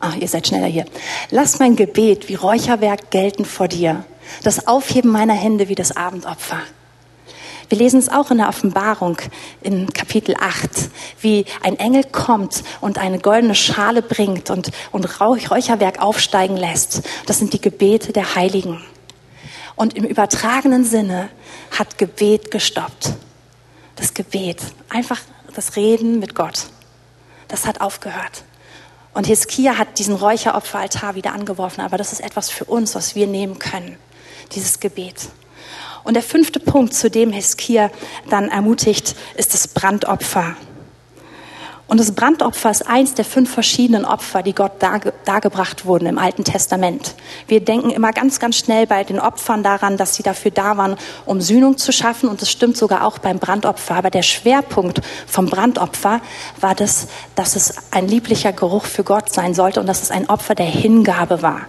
[0.00, 0.84] Ah, ihr seid schneller hier.
[1.30, 4.04] Lass mein Gebet wie Räucherwerk gelten vor dir,
[4.42, 6.60] das Aufheben meiner Hände wie das Abendopfer.
[7.68, 9.18] Wir lesen es auch in der Offenbarung
[9.60, 10.70] in Kapitel 8,
[11.20, 17.02] wie ein Engel kommt und eine goldene Schale bringt und, und Räucherwerk aufsteigen lässt.
[17.26, 18.82] Das sind die Gebete der Heiligen.
[19.74, 21.28] Und im übertragenen Sinne
[21.76, 23.14] hat Gebet gestoppt.
[23.96, 25.20] Das Gebet, einfach
[25.54, 26.66] das Reden mit Gott,
[27.48, 28.44] das hat aufgehört.
[29.12, 33.26] Und Hiskia hat diesen Räucheropferaltar wieder angeworfen, aber das ist etwas für uns, was wir
[33.26, 33.96] nehmen können,
[34.52, 35.30] dieses Gebet.
[36.06, 37.90] Und der fünfte Punkt, zu dem Heskia
[38.30, 40.54] dann ermutigt, ist das Brandopfer.
[41.88, 44.74] Und das Brandopfer ist eins der fünf verschiedenen Opfer, die Gott
[45.24, 47.16] dargebracht wurden im Alten Testament.
[47.48, 50.94] Wir denken immer ganz, ganz schnell bei den Opfern daran, dass sie dafür da waren,
[51.24, 52.28] um Sühnung zu schaffen.
[52.28, 53.96] Und das stimmt sogar auch beim Brandopfer.
[53.96, 56.20] Aber der Schwerpunkt vom Brandopfer
[56.60, 60.28] war das, dass es ein lieblicher Geruch für Gott sein sollte und dass es ein
[60.28, 61.62] Opfer der Hingabe war.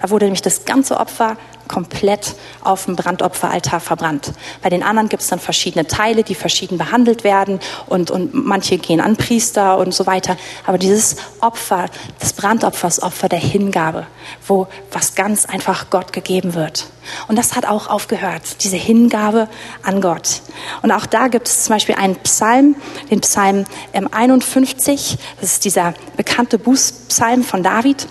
[0.00, 1.36] Da wurde nämlich das ganze Opfer
[1.68, 4.32] komplett auf dem Brandopferaltar verbrannt.
[4.62, 8.78] Bei den anderen gibt es dann verschiedene Teile, die verschieden behandelt werden und, und manche
[8.78, 10.36] gehen an Priester und so weiter.
[10.66, 11.86] Aber dieses Opfer,
[12.18, 14.06] das Brandopfer, Opfer der Hingabe,
[14.46, 16.86] wo was ganz einfach Gott gegeben wird.
[17.28, 19.48] Und das hat auch aufgehört, diese Hingabe
[19.82, 20.42] an Gott.
[20.82, 22.76] Und auch da gibt es zum Beispiel einen Psalm,
[23.10, 28.06] den Psalm 51, ähm, das ist dieser bekannte Bußpsalm von David,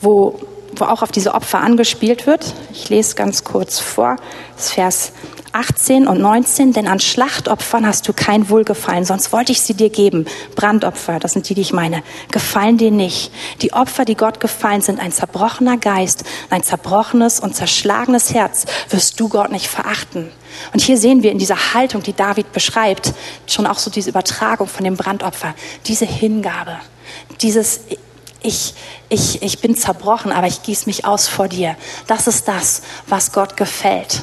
[0.00, 0.40] wo
[0.76, 2.54] wo auch auf diese Opfer angespielt wird.
[2.72, 4.16] Ich lese ganz kurz vor,
[4.56, 5.12] das Vers
[5.52, 9.90] 18 und 19, denn an Schlachtopfern hast du kein Wohlgefallen, sonst wollte ich sie dir
[9.90, 10.26] geben.
[10.54, 13.32] Brandopfer, das sind die, die ich meine, gefallen dir nicht.
[13.60, 19.18] Die Opfer, die Gott gefallen, sind ein zerbrochener Geist, ein zerbrochenes und zerschlagenes Herz, wirst
[19.18, 20.30] du Gott nicht verachten.
[20.72, 23.12] Und hier sehen wir in dieser Haltung, die David beschreibt,
[23.46, 25.54] schon auch so diese Übertragung von dem Brandopfer,
[25.86, 26.76] diese Hingabe,
[27.40, 27.80] dieses
[28.42, 28.74] ich,
[29.08, 31.76] ich, ich bin zerbrochen, aber ich gieße mich aus vor dir.
[32.06, 34.22] Das ist das, was Gott gefällt.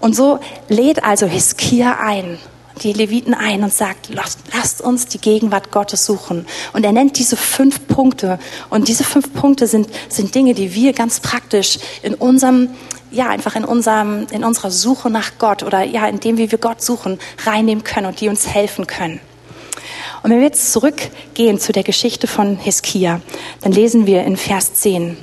[0.00, 2.38] Und so lädt also Hiskia ein,
[2.82, 6.46] die Leviten ein und sagt, lasst, lasst uns die Gegenwart Gottes suchen.
[6.72, 8.38] Und er nennt diese fünf Punkte.
[8.70, 12.70] Und diese fünf Punkte sind, sind Dinge, die wir ganz praktisch in unserem,
[13.10, 16.58] ja, einfach in unserem, in unserer Suche nach Gott oder ja, in dem, wie wir
[16.58, 19.20] Gott suchen, reinnehmen können und die uns helfen können.
[20.28, 23.22] Und wenn wir jetzt zurückgehen zu der Geschichte von Hiskia,
[23.62, 25.16] dann lesen wir in Vers 10,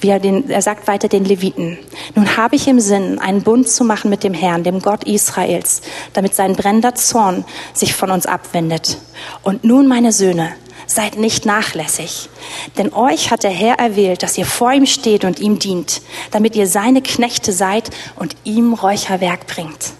[0.00, 1.76] wie er, den, er sagt weiter den Leviten,
[2.14, 5.82] nun habe ich im Sinn, einen Bund zu machen mit dem Herrn, dem Gott Israels,
[6.14, 8.96] damit sein brennender Zorn sich von uns abwendet.
[9.42, 10.54] Und nun, meine Söhne,
[10.86, 12.30] seid nicht nachlässig,
[12.78, 16.56] denn euch hat der Herr erwählt, dass ihr vor ihm steht und ihm dient, damit
[16.56, 19.92] ihr seine Knechte seid und ihm Räucherwerk bringt.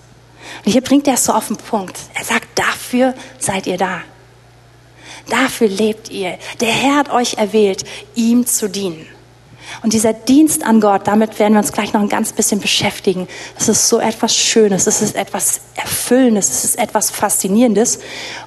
[0.65, 1.99] Und hier bringt er es so auf den Punkt.
[2.15, 4.01] Er sagt, dafür seid ihr da.
[5.29, 6.39] Dafür lebt ihr.
[6.61, 7.85] Der Herr hat euch erwählt,
[8.15, 9.07] ihm zu dienen.
[9.83, 13.29] Und dieser Dienst an Gott, damit werden wir uns gleich noch ein ganz bisschen beschäftigen.
[13.57, 17.99] Das ist so etwas Schönes, es ist etwas Erfüllendes, es ist etwas Faszinierendes.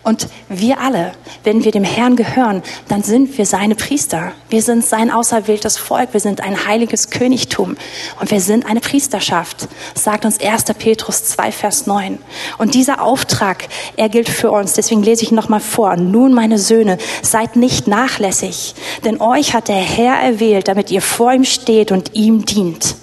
[0.03, 1.11] Und wir alle,
[1.43, 4.31] wenn wir dem Herrn gehören, dann sind wir seine Priester.
[4.49, 7.75] Wir sind sein auserwähltes Volk, wir sind ein heiliges Königtum
[8.19, 9.67] und wir sind eine Priesterschaft.
[9.93, 10.65] Sagt uns 1.
[10.77, 12.17] Petrus 2, Vers 9.
[12.57, 14.73] Und dieser Auftrag, er gilt für uns.
[14.73, 15.95] Deswegen lese ich nochmal vor.
[15.97, 21.33] Nun, meine Söhne, seid nicht nachlässig, denn euch hat der Herr erwählt, damit ihr vor
[21.33, 22.95] ihm steht und ihm dient.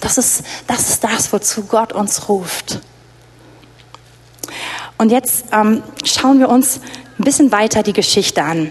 [0.00, 2.80] Das ist, das ist das, wozu Gott uns ruft.
[4.98, 6.80] Und jetzt ähm, schauen wir uns
[7.18, 8.70] ein bisschen weiter die Geschichte an.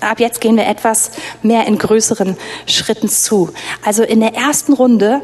[0.00, 3.52] Ab jetzt gehen wir etwas mehr in größeren Schritten zu.
[3.84, 5.22] Also in der ersten Runde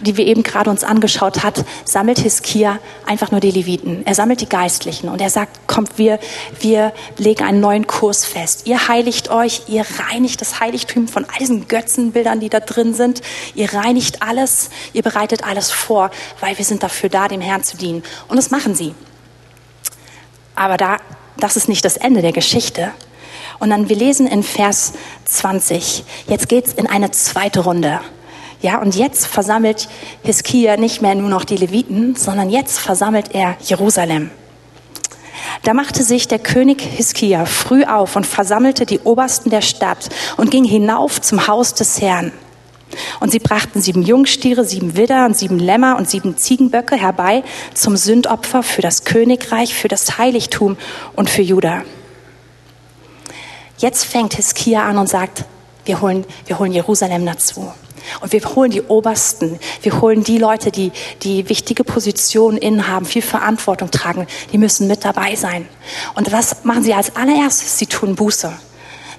[0.00, 4.06] die wir eben gerade uns angeschaut hat, sammelt Hiskia einfach nur die Leviten.
[4.06, 6.18] Er sammelt die Geistlichen und er sagt, kommt, wir,
[6.60, 8.66] wir legen einen neuen Kurs fest.
[8.66, 13.22] Ihr heiligt euch, ihr reinigt das Heiligtum von all diesen Götzenbildern, die da drin sind.
[13.54, 17.76] Ihr reinigt alles, ihr bereitet alles vor, weil wir sind dafür da, dem Herrn zu
[17.76, 18.02] dienen.
[18.28, 18.94] Und das machen sie.
[20.54, 20.98] Aber da,
[21.38, 22.92] das ist nicht das Ende der Geschichte.
[23.58, 24.94] Und dann, wir lesen in Vers
[25.26, 28.00] 20, jetzt geht's in eine zweite Runde.
[28.62, 29.88] Ja, und jetzt versammelt
[30.22, 34.30] Hiskia nicht mehr nur noch die Leviten, sondern jetzt versammelt er Jerusalem.
[35.62, 40.50] Da machte sich der König Hiskia früh auf und versammelte die Obersten der Stadt und
[40.50, 42.32] ging hinauf zum Haus des Herrn.
[43.20, 47.44] Und sie brachten sieben Jungstiere, sieben Widder und sieben Lämmer und sieben Ziegenböcke herbei
[47.74, 50.76] zum Sündopfer für das Königreich, für das Heiligtum
[51.14, 51.82] und für Juda.
[53.78, 55.44] Jetzt fängt Hiskia an und sagt,
[55.84, 57.72] wir holen, wir holen Jerusalem dazu.
[58.20, 63.22] Und wir holen die Obersten, wir holen die Leute, die, die wichtige Positionen innehaben, viel
[63.22, 65.68] Verantwortung tragen, die müssen mit dabei sein.
[66.14, 67.78] Und was machen sie als allererstes?
[67.78, 68.52] Sie tun Buße.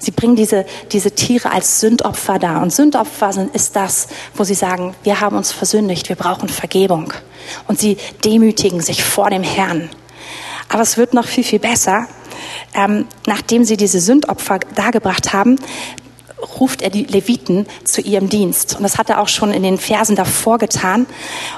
[0.01, 2.63] Sie bringen diese, diese Tiere als Sündopfer dar.
[2.63, 7.13] Und Sündopfer sind, ist das, wo sie sagen, wir haben uns versündigt, wir brauchen Vergebung.
[7.67, 9.89] Und sie demütigen sich vor dem Herrn.
[10.69, 12.07] Aber es wird noch viel, viel besser.
[12.73, 15.59] Ähm, nachdem sie diese Sündopfer dargebracht haben,
[16.59, 18.75] ruft er die Leviten zu ihrem Dienst.
[18.75, 21.05] Und das hat er auch schon in den Versen davor getan.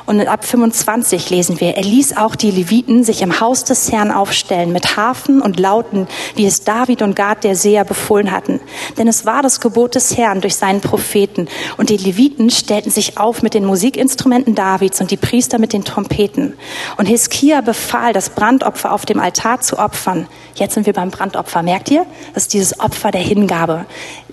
[0.05, 4.11] Und ab 25 lesen wir, er ließ auch die Leviten sich im Haus des Herrn
[4.11, 8.59] aufstellen mit Hafen und Lauten, wie es David und Gad der Seher befohlen hatten.
[8.97, 11.47] Denn es war das Gebot des Herrn durch seinen Propheten.
[11.77, 15.83] Und die Leviten stellten sich auf mit den Musikinstrumenten Davids und die Priester mit den
[15.83, 16.53] Trompeten.
[16.97, 20.27] Und Hiskia befahl, das Brandopfer auf dem Altar zu opfern.
[20.55, 21.63] Jetzt sind wir beim Brandopfer.
[21.63, 22.05] Merkt ihr?
[22.33, 23.85] Das ist dieses Opfer der Hingabe.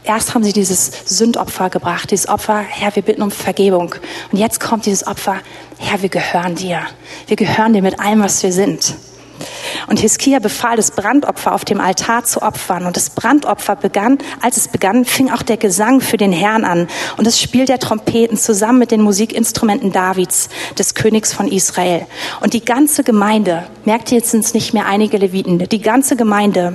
[0.04, 3.94] Erst haben sie dieses Sündopfer gebracht, dieses Opfer, Herr, wir bitten um Vergebung.
[4.32, 5.36] Und jetzt kommt dieses Opfer,
[5.78, 6.80] Herr, wir gehören dir.
[7.26, 8.96] Wir gehören dir mit allem, was wir sind.
[9.86, 12.86] Und Hiskia befahl, das Brandopfer auf dem Altar zu opfern.
[12.86, 16.88] Und das Brandopfer begann, als es begann, fing auch der Gesang für den Herrn an
[17.16, 22.06] und das Spiel der Trompeten zusammen mit den Musikinstrumenten Davids, des Königs von Israel.
[22.40, 26.16] Und die ganze Gemeinde, merkt ihr, jetzt sind es nicht mehr einige Leviten, die ganze
[26.16, 26.74] Gemeinde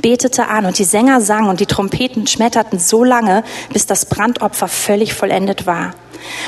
[0.00, 4.68] betete an und die Sänger sangen und die Trompeten schmetterten so lange, bis das Brandopfer
[4.68, 5.94] völlig vollendet war.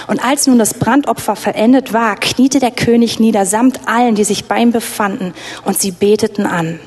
[0.06, 4.46] Und als nun das Brandopfer vollendet war, kniete der König nieder samt allen, die sich
[4.46, 6.80] bei ihm befanden, und sie beteten an.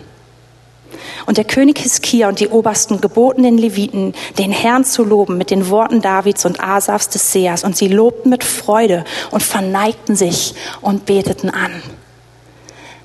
[1.26, 5.52] Und der König Hiskia und die Obersten geboten den Leviten, den Herrn zu loben mit
[5.52, 7.64] den Worten Davids und Asafs des Seers.
[7.64, 11.82] Und sie lobten mit Freude und verneigten sich und beteten an.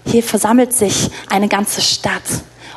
[0.04, 2.22] Hier versammelt sich eine ganze Stadt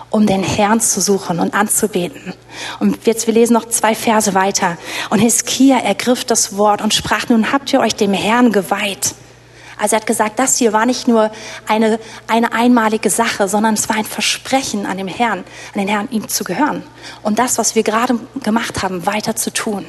[0.10, 2.34] um den Herrn zu suchen und anzubeten.
[2.80, 4.78] Und jetzt, wir lesen noch zwei Verse weiter.
[5.10, 9.16] Und Hiskia ergriff das Wort und sprach, nun habt ihr euch dem Herrn geweiht.
[9.78, 11.32] Also er hat gesagt, das hier war nicht nur
[11.68, 15.40] eine, eine einmalige Sache, sondern es war ein Versprechen an dem Herrn,
[15.74, 16.84] an den Herrn, ihm zu gehören.
[17.24, 19.86] Und das, was wir gerade gemacht haben, weiter zu tun.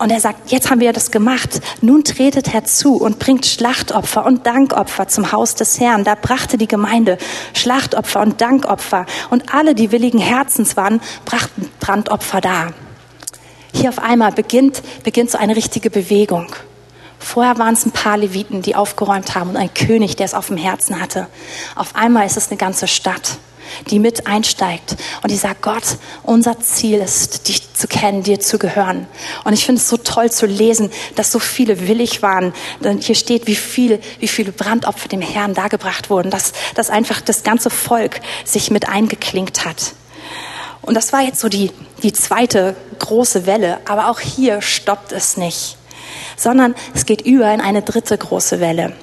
[0.00, 1.60] Und er sagt, jetzt haben wir das gemacht.
[1.82, 6.04] Nun tretet herzu und bringt Schlachtopfer und Dankopfer zum Haus des Herrn.
[6.04, 7.18] Da brachte die Gemeinde
[7.52, 9.04] Schlachtopfer und Dankopfer.
[9.28, 12.72] Und alle, die willigen Herzens waren, brachten Brandopfer dar.
[13.74, 16.46] Hier auf einmal beginnt, beginnt so eine richtige Bewegung.
[17.18, 20.46] Vorher waren es ein paar Leviten, die aufgeräumt haben und ein König, der es auf
[20.46, 21.26] dem Herzen hatte.
[21.76, 23.36] Auf einmal ist es eine ganze Stadt
[23.90, 28.58] die mit einsteigt und die sagt, Gott, unser Ziel ist, dich zu kennen, dir zu
[28.58, 29.06] gehören.
[29.44, 32.52] Und ich finde es so toll zu lesen, dass so viele willig waren.
[33.00, 37.42] Hier steht, wie viel, wie viele Brandopfer dem Herrn dargebracht wurden, dass, dass einfach das
[37.42, 39.94] ganze Volk sich mit eingeklinkt hat.
[40.82, 41.70] Und das war jetzt so die,
[42.02, 43.78] die zweite große Welle.
[43.86, 45.76] Aber auch hier stoppt es nicht,
[46.36, 48.94] sondern es geht über in eine dritte große Welle.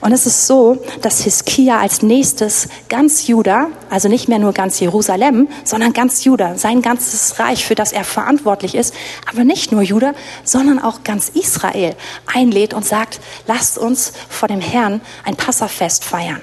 [0.00, 4.78] Und es ist so, dass Hiskia als nächstes ganz Juda, also nicht mehr nur ganz
[4.80, 8.94] Jerusalem, sondern ganz Juda, sein ganzes Reich, für das er verantwortlich ist,
[9.30, 10.12] aber nicht nur Juda,
[10.44, 11.96] sondern auch ganz Israel
[12.32, 16.40] einlädt und sagt, lasst uns vor dem Herrn ein Passafest feiern.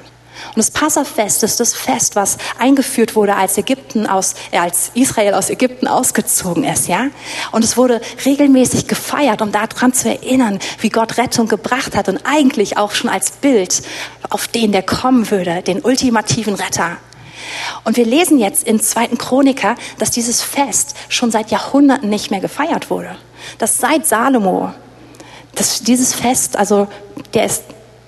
[0.47, 5.33] Und das Passafest ist das Fest, was eingeführt wurde, als Ägypten aus, äh, als Israel
[5.33, 7.07] aus Ägypten ausgezogen ist, ja.
[7.51, 12.19] Und es wurde regelmäßig gefeiert, um daran zu erinnern, wie Gott Rettung gebracht hat und
[12.25, 13.81] eigentlich auch schon als Bild
[14.29, 16.97] auf den, der kommen würde, den ultimativen Retter.
[17.83, 22.39] Und wir lesen jetzt in zweiten Chroniker, dass dieses Fest schon seit Jahrhunderten nicht mehr
[22.39, 23.15] gefeiert wurde.
[23.59, 24.73] Dass seit Salomo,
[25.53, 26.87] dass dieses Fest, also
[27.33, 27.63] der ist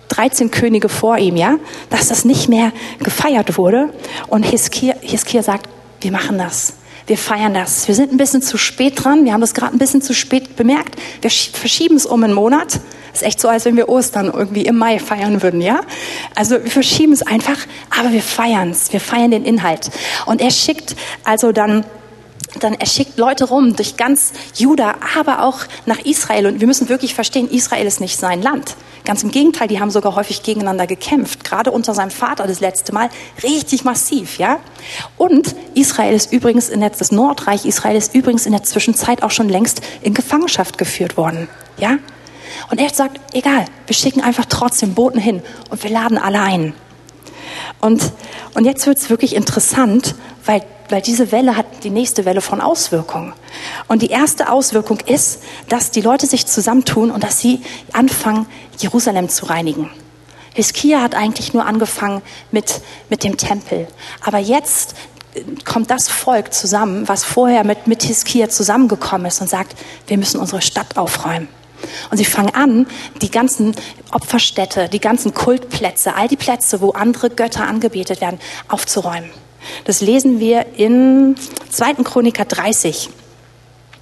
[0.09, 1.57] 13 Könige vor ihm, ja,
[1.89, 3.93] dass das nicht mehr gefeiert wurde.
[4.27, 5.69] Und Hiskia, Hiskia sagt,
[6.01, 6.73] wir machen das.
[7.07, 7.87] Wir feiern das.
[7.87, 9.23] Wir sind ein bisschen zu spät dran.
[9.23, 10.95] Wir haben das gerade ein bisschen zu spät bemerkt.
[11.21, 12.81] Wir verschieben es um einen Monat.
[13.13, 15.79] Ist echt so, als wenn wir Ostern irgendwie im Mai feiern würden, ja?
[16.35, 17.57] Also wir verschieben es einfach,
[17.97, 18.91] aber wir feiern es.
[18.91, 19.89] Wir feiern den Inhalt.
[20.25, 21.85] Und er schickt also dann
[22.59, 26.47] dann er schickt Leute rum durch ganz Juda, aber auch nach Israel.
[26.47, 28.75] Und wir müssen wirklich verstehen, Israel ist nicht sein Land.
[29.05, 31.43] Ganz im Gegenteil, die haben sogar häufig gegeneinander gekämpft.
[31.43, 33.09] Gerade unter seinem Vater das letzte Mal
[33.43, 34.59] richtig massiv, ja.
[35.17, 39.31] Und Israel ist übrigens in der, das Nordreich Israel ist übrigens in der Zwischenzeit auch
[39.31, 41.97] schon längst in Gefangenschaft geführt worden, ja.
[42.71, 46.73] Und er sagt, egal, wir schicken einfach trotzdem Boten hin und wir laden alle ein.
[47.79, 48.11] Und,
[48.55, 52.61] und jetzt wird es wirklich interessant, weil weil diese Welle hat die nächste Welle von
[52.61, 53.33] Auswirkungen.
[53.87, 57.61] Und die erste Auswirkung ist, dass die Leute sich zusammentun und dass sie
[57.93, 58.45] anfangen,
[58.77, 59.89] Jerusalem zu reinigen.
[60.53, 62.21] Hiskia hat eigentlich nur angefangen
[62.51, 63.87] mit, mit dem Tempel.
[64.21, 64.95] Aber jetzt
[65.65, 69.75] kommt das Volk zusammen, was vorher mit, mit Hiskia zusammengekommen ist und sagt,
[70.07, 71.47] wir müssen unsere Stadt aufräumen.
[72.09, 72.87] Und sie fangen an,
[73.21, 73.75] die ganzen
[74.11, 79.29] Opferstädte, die ganzen Kultplätze, all die Plätze, wo andere Götter angebetet werden, aufzuräumen.
[79.83, 81.35] Das lesen wir in
[81.69, 81.95] 2.
[82.03, 83.09] Chroniker 30,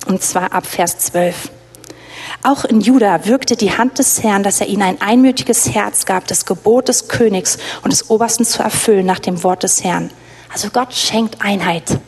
[0.08, 1.52] und zwar ab Vers 12.
[2.44, 6.28] Auch in Juda wirkte die Hand des Herrn, dass er ihnen ein einmütiges Herz gab,
[6.28, 10.12] das Gebot des Königs und des Obersten zu erfüllen nach dem Wort des Herrn.
[10.54, 12.00] Also Gott schenkt Einheit.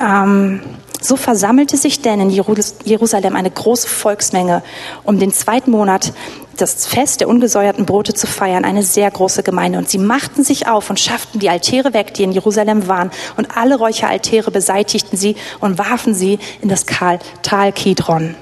[0.00, 0.60] Ähm,
[1.00, 4.62] so versammelte sich denn in Jerusalem eine große Volksmenge,
[5.04, 6.12] um den zweiten Monat
[6.56, 9.78] das Fest der ungesäuerten Brote zu feiern, eine sehr große Gemeinde.
[9.78, 13.10] Und sie machten sich auf und schafften die Altäre weg, die in Jerusalem waren.
[13.36, 18.34] Und alle Räucheraltäre beseitigten sie und warfen sie in das Tal Kidron.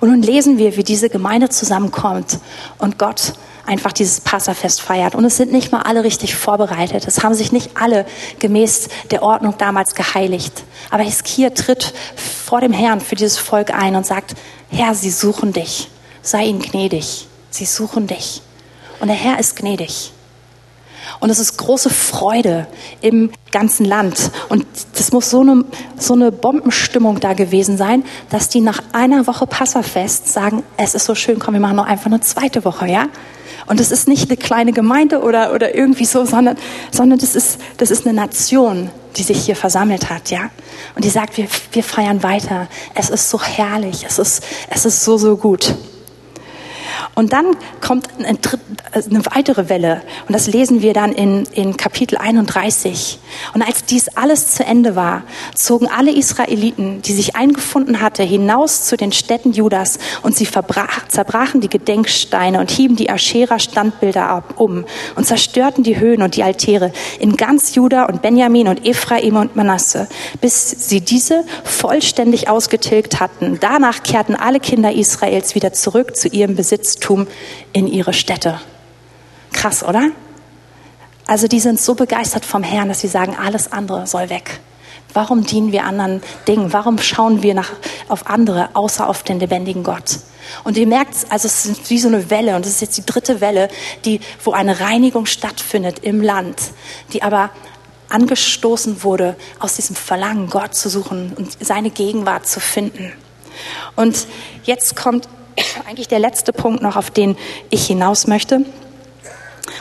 [0.00, 2.38] Und nun lesen wir, wie diese Gemeinde zusammenkommt
[2.78, 3.34] und Gott
[3.70, 5.14] einfach dieses Passafest feiert.
[5.14, 7.06] Und es sind nicht mal alle richtig vorbereitet.
[7.06, 8.04] Es haben sich nicht alle
[8.38, 10.64] gemäß der Ordnung damals geheiligt.
[10.90, 14.34] Aber Hiskia tritt vor dem Herrn für dieses Volk ein und sagt,
[14.70, 15.88] Herr, sie suchen dich
[16.22, 17.26] sei ihnen gnädig.
[17.50, 18.42] Sie suchen dich.
[19.00, 20.12] und der Herr ist gnädig.
[21.20, 22.66] Und es ist große Freude
[23.00, 24.30] im ganzen Land.
[24.50, 25.64] Und das muss so eine,
[25.96, 31.06] so eine Bombenstimmung da gewesen sein, dass die nach einer Woche Passafest sagen, es ist
[31.06, 33.06] so schön, komm, wir machen noch einfach eine zweite Woche, ja?
[33.70, 36.56] Und es ist nicht eine kleine Gemeinde oder, oder irgendwie so, sondern,
[36.90, 40.50] sondern das ist, das ist eine Nation, die sich hier versammelt hat, ja?
[40.96, 42.66] Und die sagt, wir, wir feiern weiter.
[42.96, 44.04] Es ist so herrlich.
[44.04, 45.76] Es ist, es ist so, so gut.
[47.14, 48.38] Und dann kommt eine,
[48.92, 53.18] eine, weitere Welle und das lesen wir dann in, in Kapitel 31.
[53.54, 55.22] Und als dies alles zu Ende war,
[55.54, 61.08] zogen alle Israeliten, die sich eingefunden hatte, hinaus zu den Städten Judas und sie verbrach,
[61.08, 64.84] zerbrachen die Gedenksteine und hieben die Aschera-Standbilder um
[65.16, 69.56] und zerstörten die Höhen und die Altäre in ganz Juda und Benjamin und Ephraim und
[69.56, 70.08] Manasse,
[70.40, 73.58] bis sie diese vollständig ausgetilgt hatten.
[73.60, 77.28] Danach kehrten alle Kinder Israels wieder zurück zu ihrem Besitz Besitztum
[77.72, 78.60] in ihre Städte.
[79.52, 80.10] Krass, oder?
[81.26, 84.60] Also die sind so begeistert vom Herrn, dass sie sagen, alles andere soll weg.
[85.12, 86.72] Warum dienen wir anderen Dingen?
[86.72, 87.70] Warum schauen wir nach,
[88.08, 90.18] auf andere, außer auf den lebendigen Gott?
[90.64, 93.06] Und ihr merkt, also es ist wie so eine Welle, und es ist jetzt die
[93.06, 93.68] dritte Welle,
[94.04, 96.60] die, wo eine Reinigung stattfindet im Land,
[97.12, 97.50] die aber
[98.08, 103.12] angestoßen wurde aus diesem Verlangen, Gott zu suchen und seine Gegenwart zu finden.
[103.94, 104.26] Und
[104.64, 105.28] jetzt kommt
[105.88, 107.36] eigentlich der letzte Punkt noch, auf den
[107.70, 108.64] ich hinaus möchte.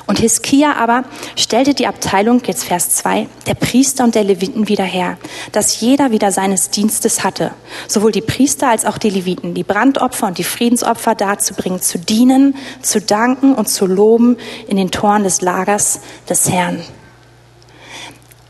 [0.05, 1.03] Und Hiskia aber
[1.35, 5.17] stellte die Abteilung, jetzt Vers 2, der Priester und der Leviten wieder her,
[5.51, 7.51] dass jeder wieder seines Dienstes hatte,
[7.87, 12.55] sowohl die Priester als auch die Leviten, die Brandopfer und die Friedensopfer darzubringen, zu dienen,
[12.81, 16.83] zu danken und zu loben in den Toren des Lagers des Herrn.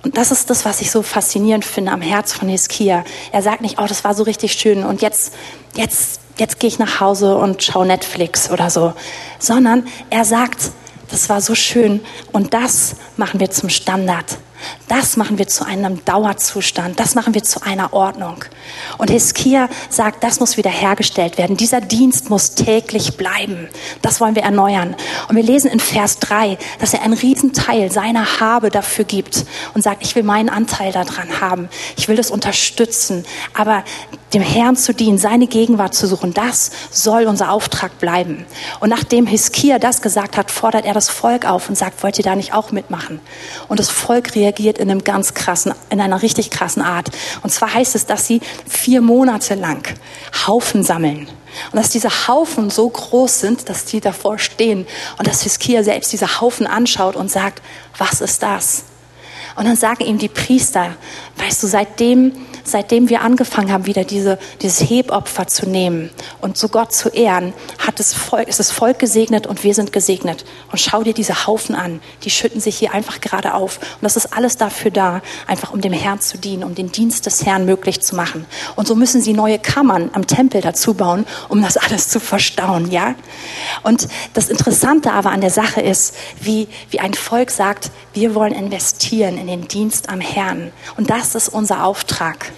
[0.04, 3.04] Und das ist das, was ich so faszinierend finde am Herz von Hiskia.
[3.32, 5.34] Er sagt nicht, oh, das war so richtig schön und jetzt,
[5.76, 8.94] jetzt jetzt gehe ich nach Hause und schaue Netflix oder so,
[9.40, 10.72] sondern er sagt,
[11.12, 14.38] das war so schön und das machen wir zum Standard.
[14.90, 17.00] Das machen wir zu einem Dauerzustand.
[17.00, 18.44] Das machen wir zu einer Ordnung.
[18.98, 21.56] Und Hiskia sagt, das muss wiederhergestellt werden.
[21.58, 23.70] Dieser Dienst muss täglich bleiben.
[24.02, 24.96] Das wollen wir erneuern.
[25.28, 29.84] Und wir lesen in Vers 3, dass er einen Riesenteil seiner Habe dafür gibt und
[29.84, 31.70] sagt, ich will meinen Anteil daran haben.
[31.96, 33.26] Ich will das unterstützen.
[33.54, 33.84] Aber
[34.34, 38.46] dem Herrn zu dienen, seine Gegenwart zu suchen, das soll unser Auftrag bleiben.
[38.80, 42.24] Und nachdem Hiskia das gesagt hat, fordert er das Volk auf und sagt, wollt ihr
[42.24, 43.22] da nicht auch mitmachen?
[43.68, 47.10] Und das Volk reagiert in einem ganz krassen, in einer richtig krassen Art.
[47.44, 49.88] Und zwar heißt es, dass sie vier Monate lang
[50.48, 51.28] Haufen sammeln.
[51.72, 54.86] Und dass diese Haufen so groß sind, dass die davor stehen
[55.18, 57.62] und dass Hiskia selbst diese Haufen anschaut und sagt,
[57.98, 58.84] was ist das?
[59.56, 60.96] Und dann sagen ihm die Priester,
[61.38, 62.34] weißt du, seitdem
[62.64, 66.10] seitdem wir angefangen haben, wieder diese, dieses Hebopfer zu nehmen
[66.42, 69.92] und zu Gott zu ehren, hat das Volk, ist das Volk gesegnet und wir sind
[69.92, 70.46] gesegnet.
[70.72, 72.02] Und schau dir diese Haufen an.
[72.24, 73.78] Die schütten sich hier einfach gerade auf.
[73.78, 77.26] Und das ist alles dafür da, einfach um dem Herrn zu dienen, um den Dienst
[77.26, 78.46] des Herrn möglich zu machen.
[78.76, 82.92] Und so müssen sie neue Kammern am Tempel dazu bauen, um das alles zu verstauen,
[82.92, 83.16] ja?
[83.84, 88.54] Und das Interessante aber an der Sache ist, wie, wie ein Volk sagt, wir wollen
[88.54, 90.72] investieren in den Dienst am Herrn.
[90.98, 92.52] Und das ist unser Auftrag.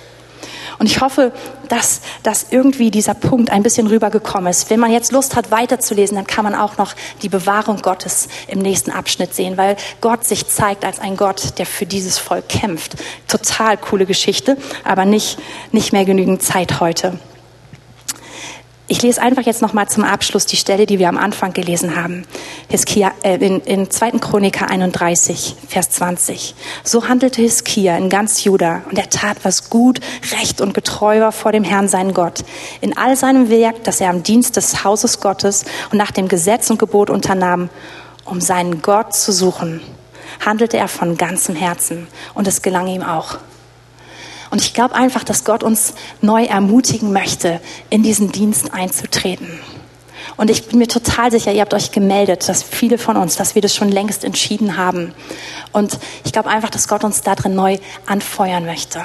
[0.82, 1.32] Und ich hoffe,
[1.70, 4.72] dass, dass irgendwie dieser Punkt ein bisschen rübergekommen ist.
[4.72, 8.58] Wenn man jetzt Lust hat, weiterzulesen, dann kann man auch noch die Bewahrung Gottes im
[8.58, 12.96] nächsten Abschnitt sehen, weil Gott sich zeigt als ein Gott, der für dieses Volk kämpft.
[13.28, 15.38] Total coole Geschichte, aber nicht,
[15.72, 17.20] nicht mehr genügend Zeit heute.
[18.92, 22.26] Ich lese einfach jetzt nochmal zum Abschluss die Stelle, die wir am Anfang gelesen haben.
[22.68, 24.20] Hiskia, äh, in, in 2.
[24.20, 26.56] Chroniker 31, Vers 20.
[26.84, 30.02] So handelte Hiskia in ganz Juda und er tat, was gut,
[30.38, 32.44] recht und getreu war vor dem Herrn, seinen Gott.
[32.82, 35.64] In all seinem Werk, das er am Dienst des Hauses Gottes
[35.94, 37.70] und nach dem Gesetz und Gebot unternahm,
[38.26, 39.80] um seinen Gott zu suchen,
[40.46, 43.38] handelte er von ganzem Herzen und es gelang ihm auch.
[44.52, 49.60] Und ich glaube einfach, dass Gott uns neu ermutigen möchte, in diesen Dienst einzutreten.
[50.38, 53.56] Und ich bin mir total sicher, ihr habt euch gemeldet, dass viele von uns, dass
[53.56, 55.14] wir das schon längst entschieden haben.
[55.72, 59.00] Und ich glaube einfach, dass Gott uns da drin neu anfeuern möchte.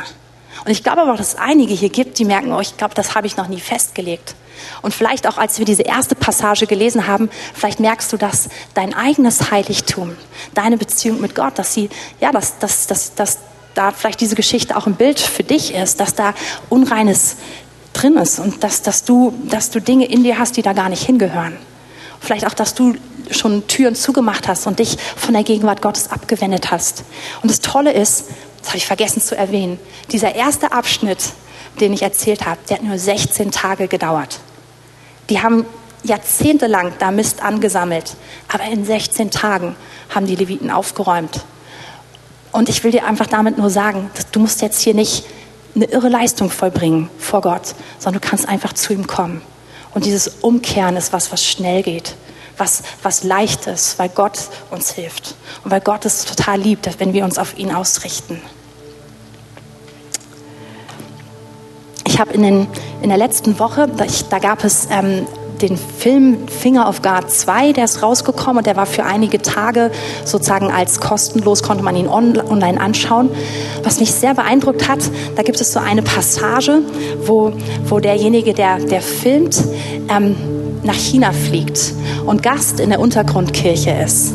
[0.64, 2.94] Und ich glaube aber auch, dass es einige hier gibt, die merken, oh, ich glaube,
[2.94, 4.34] das habe ich noch nie festgelegt.
[4.82, 8.94] Und vielleicht auch, als wir diese erste Passage gelesen haben, vielleicht merkst du, dass dein
[8.94, 10.16] eigenes Heiligtum,
[10.54, 11.88] deine Beziehung mit Gott, dass sie,
[12.20, 13.38] ja, dass, dass, dass, dass
[13.76, 16.34] da vielleicht diese Geschichte auch ein Bild für dich ist, dass da
[16.68, 17.36] Unreines
[17.92, 20.88] drin ist und dass, dass, du, dass du Dinge in dir hast, die da gar
[20.88, 21.56] nicht hingehören.
[22.20, 22.94] Vielleicht auch, dass du
[23.30, 27.04] schon Türen zugemacht hast und dich von der Gegenwart Gottes abgewendet hast.
[27.42, 28.26] Und das Tolle ist,
[28.58, 29.78] das habe ich vergessen zu erwähnen,
[30.10, 31.18] dieser erste Abschnitt,
[31.80, 34.40] den ich erzählt habe, der hat nur 16 Tage gedauert.
[35.28, 35.66] Die haben
[36.06, 38.14] jahrzehntelang da Mist angesammelt.
[38.52, 39.76] Aber in 16 Tagen
[40.14, 41.44] haben die Leviten aufgeräumt.
[42.56, 45.26] Und ich will dir einfach damit nur sagen, du musst jetzt hier nicht
[45.74, 49.42] eine irre Leistung vollbringen vor Gott, sondern du kannst einfach zu ihm kommen.
[49.92, 52.16] Und dieses Umkehren ist was, was schnell geht,
[52.56, 54.38] was, was leicht ist, weil Gott
[54.70, 55.34] uns hilft
[55.64, 58.40] und weil Gott es total liebt, wenn wir uns auf ihn ausrichten.
[62.06, 62.68] Ich habe in,
[63.02, 65.26] in der letzten Woche, da, ich, da gab es ähm,
[65.62, 69.90] den Film Finger of God 2, der ist rausgekommen und der war für einige Tage
[70.24, 73.30] sozusagen als kostenlos, konnte man ihn online anschauen.
[73.82, 75.00] Was mich sehr beeindruckt hat,
[75.36, 76.82] da gibt es so eine Passage,
[77.24, 77.52] wo,
[77.84, 79.62] wo derjenige, der, der filmt,
[80.08, 80.36] ähm,
[80.82, 81.94] nach China fliegt
[82.26, 84.34] und Gast in der Untergrundkirche ist.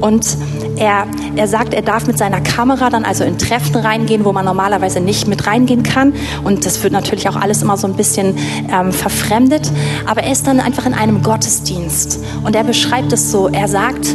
[0.00, 0.36] Und
[0.76, 1.06] er,
[1.36, 5.00] er sagt, er darf mit seiner Kamera dann also in Treffen reingehen, wo man normalerweise
[5.00, 6.14] nicht mit reingehen kann.
[6.44, 8.36] Und das wird natürlich auch alles immer so ein bisschen
[8.72, 9.70] ähm, verfremdet.
[10.06, 12.20] Aber er ist dann einfach in einem Gottesdienst.
[12.44, 13.48] Und er beschreibt es so.
[13.48, 14.14] Er sagt,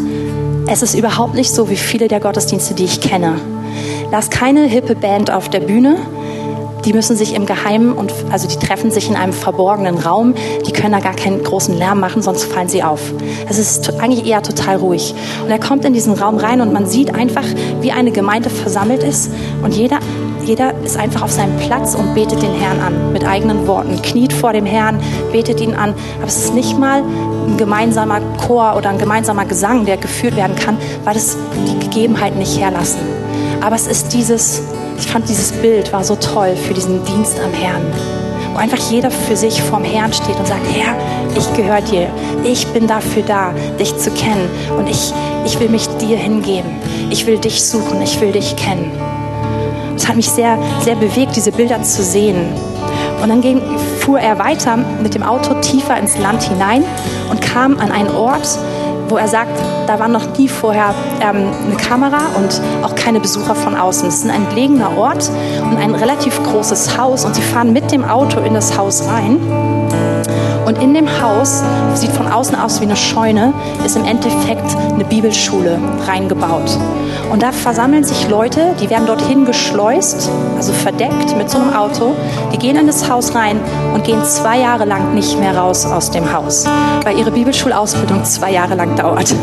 [0.67, 3.35] es ist überhaupt nicht so wie viele der Gottesdienste, die ich kenne.
[4.11, 5.97] Lass keine hippe Band auf der Bühne,
[6.83, 10.35] die müssen sich im Geheimen und also die treffen sich in einem verborgenen Raum.
[10.67, 12.99] Die können da gar keinen großen Lärm machen, sonst fallen sie auf.
[13.49, 15.15] Es ist eigentlich eher total ruhig.
[15.43, 17.45] Und er kommt in diesen Raum rein und man sieht einfach,
[17.81, 19.31] wie eine Gemeinde versammelt ist
[19.63, 19.99] und jeder
[20.45, 24.31] jeder ist einfach auf seinem Platz und betet den Herrn an mit eigenen Worten, kniet
[24.31, 24.99] vor dem Herrn,
[25.31, 25.95] betet ihn an.
[26.17, 30.55] Aber es ist nicht mal ein gemeinsamer Chor oder ein gemeinsamer Gesang, der geführt werden
[30.55, 32.99] kann, weil es die Gegebenheiten nicht herlassen.
[33.61, 34.61] Aber es ist dieses
[34.97, 37.81] ich fand dieses Bild war so toll für diesen Dienst am Herrn.
[38.53, 40.95] Wo einfach jeder für sich vorm Herrn steht und sagt, Herr,
[41.37, 42.09] ich gehöre dir.
[42.43, 44.49] Ich bin dafür da, dich zu kennen.
[44.77, 45.13] Und ich,
[45.45, 46.69] ich will mich dir hingeben.
[47.09, 48.01] Ich will dich suchen.
[48.01, 48.91] Ich will dich kennen.
[49.95, 52.53] Es hat mich sehr, sehr bewegt, diese Bilder zu sehen.
[53.21, 53.61] Und dann ging,
[53.99, 56.83] fuhr er weiter mit dem Auto tiefer ins Land hinein
[57.31, 58.47] und kam an einen Ort,
[59.09, 59.51] wo er sagt,
[59.87, 64.07] da war noch nie vorher ähm, eine Kamera und auch keine Besucher von außen.
[64.07, 65.29] Es ist ein entlegener Ort
[65.61, 69.39] und ein relativ großes Haus und sie fahren mit dem Auto in das Haus rein.
[70.65, 71.61] Und in dem Haus,
[71.93, 73.53] sieht von außen aus wie eine Scheune,
[73.85, 76.77] ist im Endeffekt eine Bibelschule reingebaut.
[77.31, 82.15] Und da versammeln sich Leute, die werden dorthin geschleust, also verdeckt mit so einem Auto.
[82.53, 83.59] Die gehen in das Haus rein
[83.93, 86.65] und gehen zwei Jahre lang nicht mehr raus aus dem Haus,
[87.03, 89.33] weil ihre Bibelschulausbildung zwei Jahre lang dauert.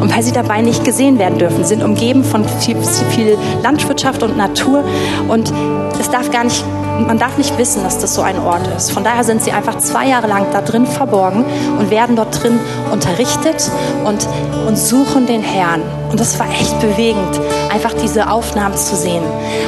[0.00, 2.76] Und weil sie dabei nicht gesehen werden dürfen, sind umgeben von viel,
[3.10, 4.84] viel Landwirtschaft und Natur.
[5.28, 5.52] Und
[5.98, 6.64] es darf gar nicht
[7.06, 8.90] man darf nicht wissen, dass das so ein Ort ist.
[8.90, 11.44] Von daher sind sie einfach zwei Jahre lang da drin verborgen
[11.78, 12.58] und werden dort drin
[12.92, 13.70] unterrichtet
[14.04, 14.26] und,
[14.66, 15.82] und suchen den Herrn.
[16.10, 17.40] Und das war echt bewegend,
[17.72, 19.22] einfach diese Aufnahmen zu sehen.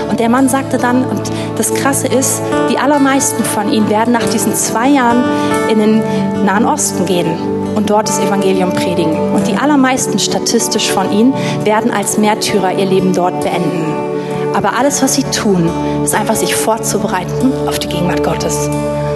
[0.09, 4.27] Und der Mann sagte dann, und das Krasse ist, die allermeisten von ihnen werden nach
[4.31, 5.23] diesen zwei Jahren
[5.69, 6.03] in den
[6.45, 9.33] Nahen Osten gehen und dort das Evangelium predigen.
[9.33, 14.10] Und die allermeisten statistisch von ihnen werden als Märtyrer ihr Leben dort beenden.
[14.55, 15.71] Aber alles, was sie tun,
[16.05, 18.69] ist einfach sich vorzubereiten auf die Gegenwart Gottes.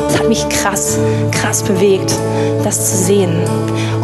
[0.09, 0.99] Das hat mich krass,
[1.33, 2.15] krass bewegt,
[2.63, 3.43] das zu sehen.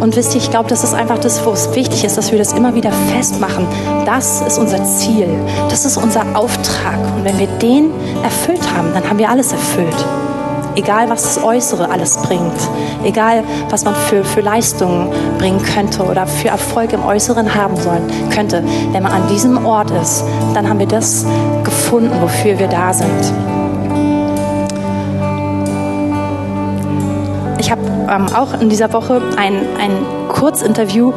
[0.01, 2.39] Und wisst ihr, ich glaube, das ist einfach das, wo es wichtig ist, dass wir
[2.39, 3.65] das immer wieder festmachen.
[4.05, 5.29] Das ist unser Ziel.
[5.69, 6.97] Das ist unser Auftrag.
[7.15, 7.91] Und wenn wir den
[8.23, 10.05] erfüllt haben, dann haben wir alles erfüllt.
[10.75, 12.55] Egal, was das Äußere alles bringt,
[13.03, 18.09] egal, was man für, für Leistungen bringen könnte oder für Erfolg im Äußeren haben sollen
[18.33, 21.25] könnte, wenn man an diesem Ort ist, dann haben wir das
[21.63, 23.33] gefunden, wofür wir da sind.
[27.59, 29.91] Ich habe ähm, auch in dieser Woche ein, ein
[30.29, 31.13] Kurzinterview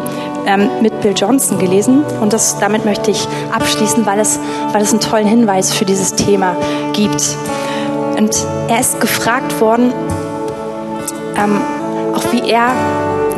[0.46, 4.38] ähm, mit Bill Johnson gelesen und das, damit möchte ich abschließen, weil es,
[4.72, 6.56] weil es einen tollen Hinweis für dieses Thema
[6.92, 7.36] gibt.
[8.18, 8.34] Und
[8.68, 9.92] er ist gefragt worden,
[11.36, 11.60] ähm,
[12.14, 12.68] auch wie er,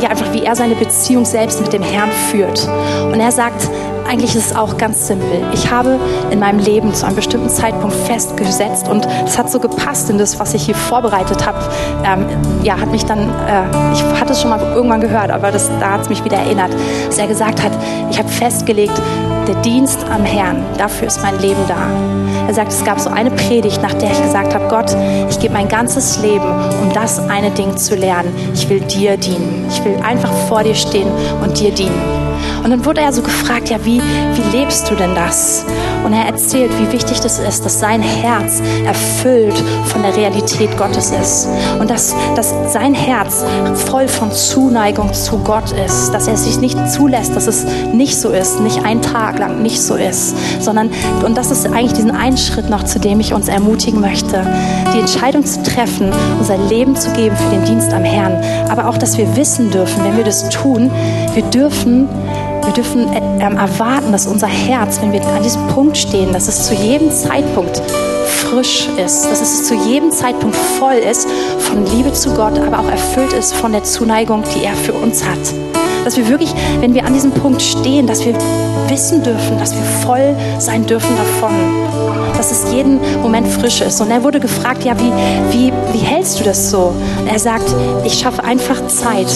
[0.00, 2.68] ja, einfach wie er seine Beziehung selbst mit dem Herrn führt.
[3.12, 3.68] Und er sagt,
[4.08, 5.42] eigentlich ist es auch ganz simpel.
[5.52, 5.98] Ich habe
[6.30, 10.38] in meinem Leben zu einem bestimmten Zeitpunkt festgesetzt und das hat so gepasst in das,
[10.38, 11.58] was ich hier vorbereitet habe.
[12.04, 12.26] Ähm,
[12.62, 15.92] ja, hat mich dann, äh, ich hatte es schon mal irgendwann gehört, aber das, da
[15.92, 16.70] hat es mich wieder erinnert,
[17.06, 17.72] dass er gesagt hat,
[18.10, 18.94] ich habe festgelegt,
[19.48, 21.76] der Dienst am Herrn, dafür ist mein Leben da.
[22.46, 24.96] Er sagt, es gab so eine Predigt, nach der ich gesagt habe, Gott,
[25.28, 26.44] ich gebe mein ganzes Leben,
[26.82, 28.32] um das eine Ding zu lernen.
[28.54, 29.66] Ich will dir dienen.
[29.68, 31.08] Ich will einfach vor dir stehen
[31.42, 32.00] und dir dienen.
[32.62, 35.64] Und dann wurde er so gefragt, ja, wie, wie lebst du denn das?
[36.06, 41.10] Und er erzählt, wie wichtig das ist, dass sein Herz erfüllt von der Realität Gottes
[41.10, 41.48] ist.
[41.80, 43.44] Und dass, dass sein Herz
[43.74, 46.12] voll von Zuneigung zu Gott ist.
[46.12, 49.82] Dass er sich nicht zulässt, dass es nicht so ist, nicht einen Tag lang nicht
[49.82, 50.36] so ist.
[50.62, 50.90] Sondern,
[51.24, 54.46] und das ist eigentlich diesen einen Schritt noch, zu dem ich uns ermutigen möchte,
[54.94, 58.44] die Entscheidung zu treffen, unser Leben zu geben für den Dienst am Herrn.
[58.70, 60.88] Aber auch, dass wir wissen dürfen, wenn wir das tun,
[61.34, 62.08] wir dürfen
[62.76, 66.74] dürfen ähm, erwarten, dass unser Herz, wenn wir an diesem Punkt stehen, dass es zu
[66.74, 67.82] jedem Zeitpunkt
[68.26, 72.90] frisch ist, dass es zu jedem Zeitpunkt voll ist von Liebe zu Gott, aber auch
[72.90, 75.38] erfüllt ist von der Zuneigung, die er für uns hat.
[76.04, 78.34] Dass wir wirklich, wenn wir an diesem Punkt stehen, dass wir
[78.88, 81.52] wissen dürfen, dass wir voll sein dürfen davon.
[82.36, 84.00] Dass es jeden Moment frisch ist.
[84.00, 85.10] Und er wurde gefragt, ja, wie,
[85.50, 86.92] wie, wie hältst du das so?
[87.18, 87.64] Und er sagt,
[88.04, 89.26] ich schaffe einfach Zeit,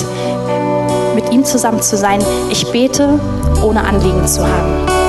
[1.15, 2.21] mit ihm zusammen zu sein.
[2.51, 3.19] Ich bete,
[3.63, 5.01] ohne Anliegen zu haben.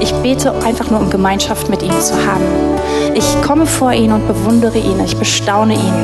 [0.00, 2.44] Ich bete einfach nur, um Gemeinschaft mit ihm zu haben.
[3.14, 5.94] Ich komme vor ihn und bewundere ihn, ich bestaune ihn.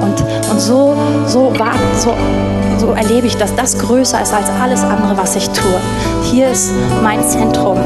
[0.00, 2.14] Und, und so, so, war, so,
[2.78, 5.80] so erlebe ich, dass das größer ist als alles andere, was ich tue.
[6.30, 6.70] Hier ist
[7.02, 7.78] mein Zentrum.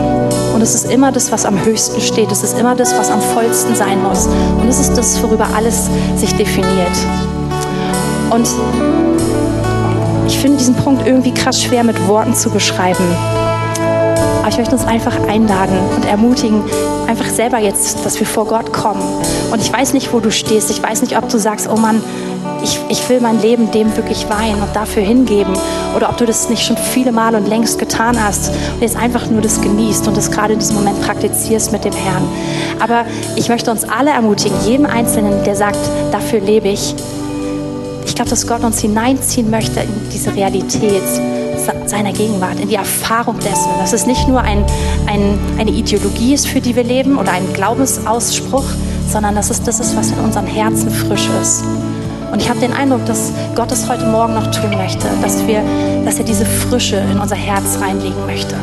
[0.54, 2.30] Und es ist immer das, was am höchsten steht.
[2.30, 4.26] Es ist immer das, was am vollsten sein muss.
[4.60, 6.96] Und es ist das, worüber alles sich definiert.
[8.30, 8.46] Und
[10.30, 13.04] ich finde diesen Punkt irgendwie krass schwer mit Worten zu beschreiben.
[14.38, 16.62] Aber ich möchte uns einfach einladen und ermutigen,
[17.08, 19.02] einfach selber jetzt, dass wir vor Gott kommen.
[19.50, 20.70] Und ich weiß nicht, wo du stehst.
[20.70, 22.00] Ich weiß nicht, ob du sagst, oh Mann,
[22.62, 25.52] ich, ich will mein Leben dem wirklich weihen und dafür hingeben.
[25.96, 29.28] Oder ob du das nicht schon viele Male und längst getan hast und jetzt einfach
[29.30, 32.22] nur das genießt und das gerade in diesem Moment praktizierst mit dem Herrn.
[32.78, 33.04] Aber
[33.34, 35.78] ich möchte uns alle ermutigen, jedem Einzelnen, der sagt,
[36.12, 37.19] dafür lebe ich, ich
[38.20, 41.02] glaube, dass Gott uns hineinziehen möchte in diese Realität
[41.86, 44.62] seiner Gegenwart, in die Erfahrung dessen, dass es nicht nur ein,
[45.06, 48.66] ein, eine Ideologie ist, für die wir leben oder ein Glaubensausspruch,
[49.08, 51.64] sondern dass es das ist, was in unserem Herzen frisch ist.
[52.30, 55.62] Und ich habe den Eindruck, dass Gott es heute Morgen noch tun möchte, dass, wir,
[56.04, 58.54] dass er diese Frische in unser Herz reinlegen möchte.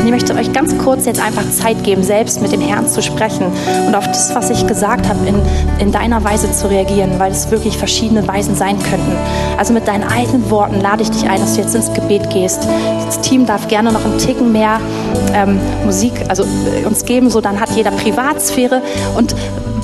[0.00, 3.02] Und ich möchte euch ganz kurz jetzt einfach Zeit geben, selbst mit dem Herrn zu
[3.02, 3.46] sprechen
[3.86, 5.34] und auf das, was ich gesagt habe, in,
[5.78, 9.12] in deiner Weise zu reagieren, weil es wirklich verschiedene Weisen sein könnten.
[9.58, 12.66] Also mit deinen eigenen Worten lade ich dich ein, dass du jetzt ins Gebet gehst.
[13.04, 14.80] Das Team darf gerne noch einen Ticken mehr
[15.34, 18.80] ähm, Musik also, äh, uns geben, so dann hat jeder Privatsphäre
[19.18, 19.34] und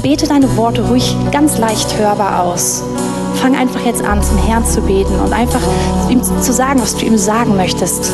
[0.03, 2.83] bete deine Worte ruhig ganz leicht hörbar aus
[3.37, 5.61] fang einfach jetzt an, zum Herrn zu beten und einfach
[6.09, 8.11] ihm zu sagen, was du ihm sagen möchtest.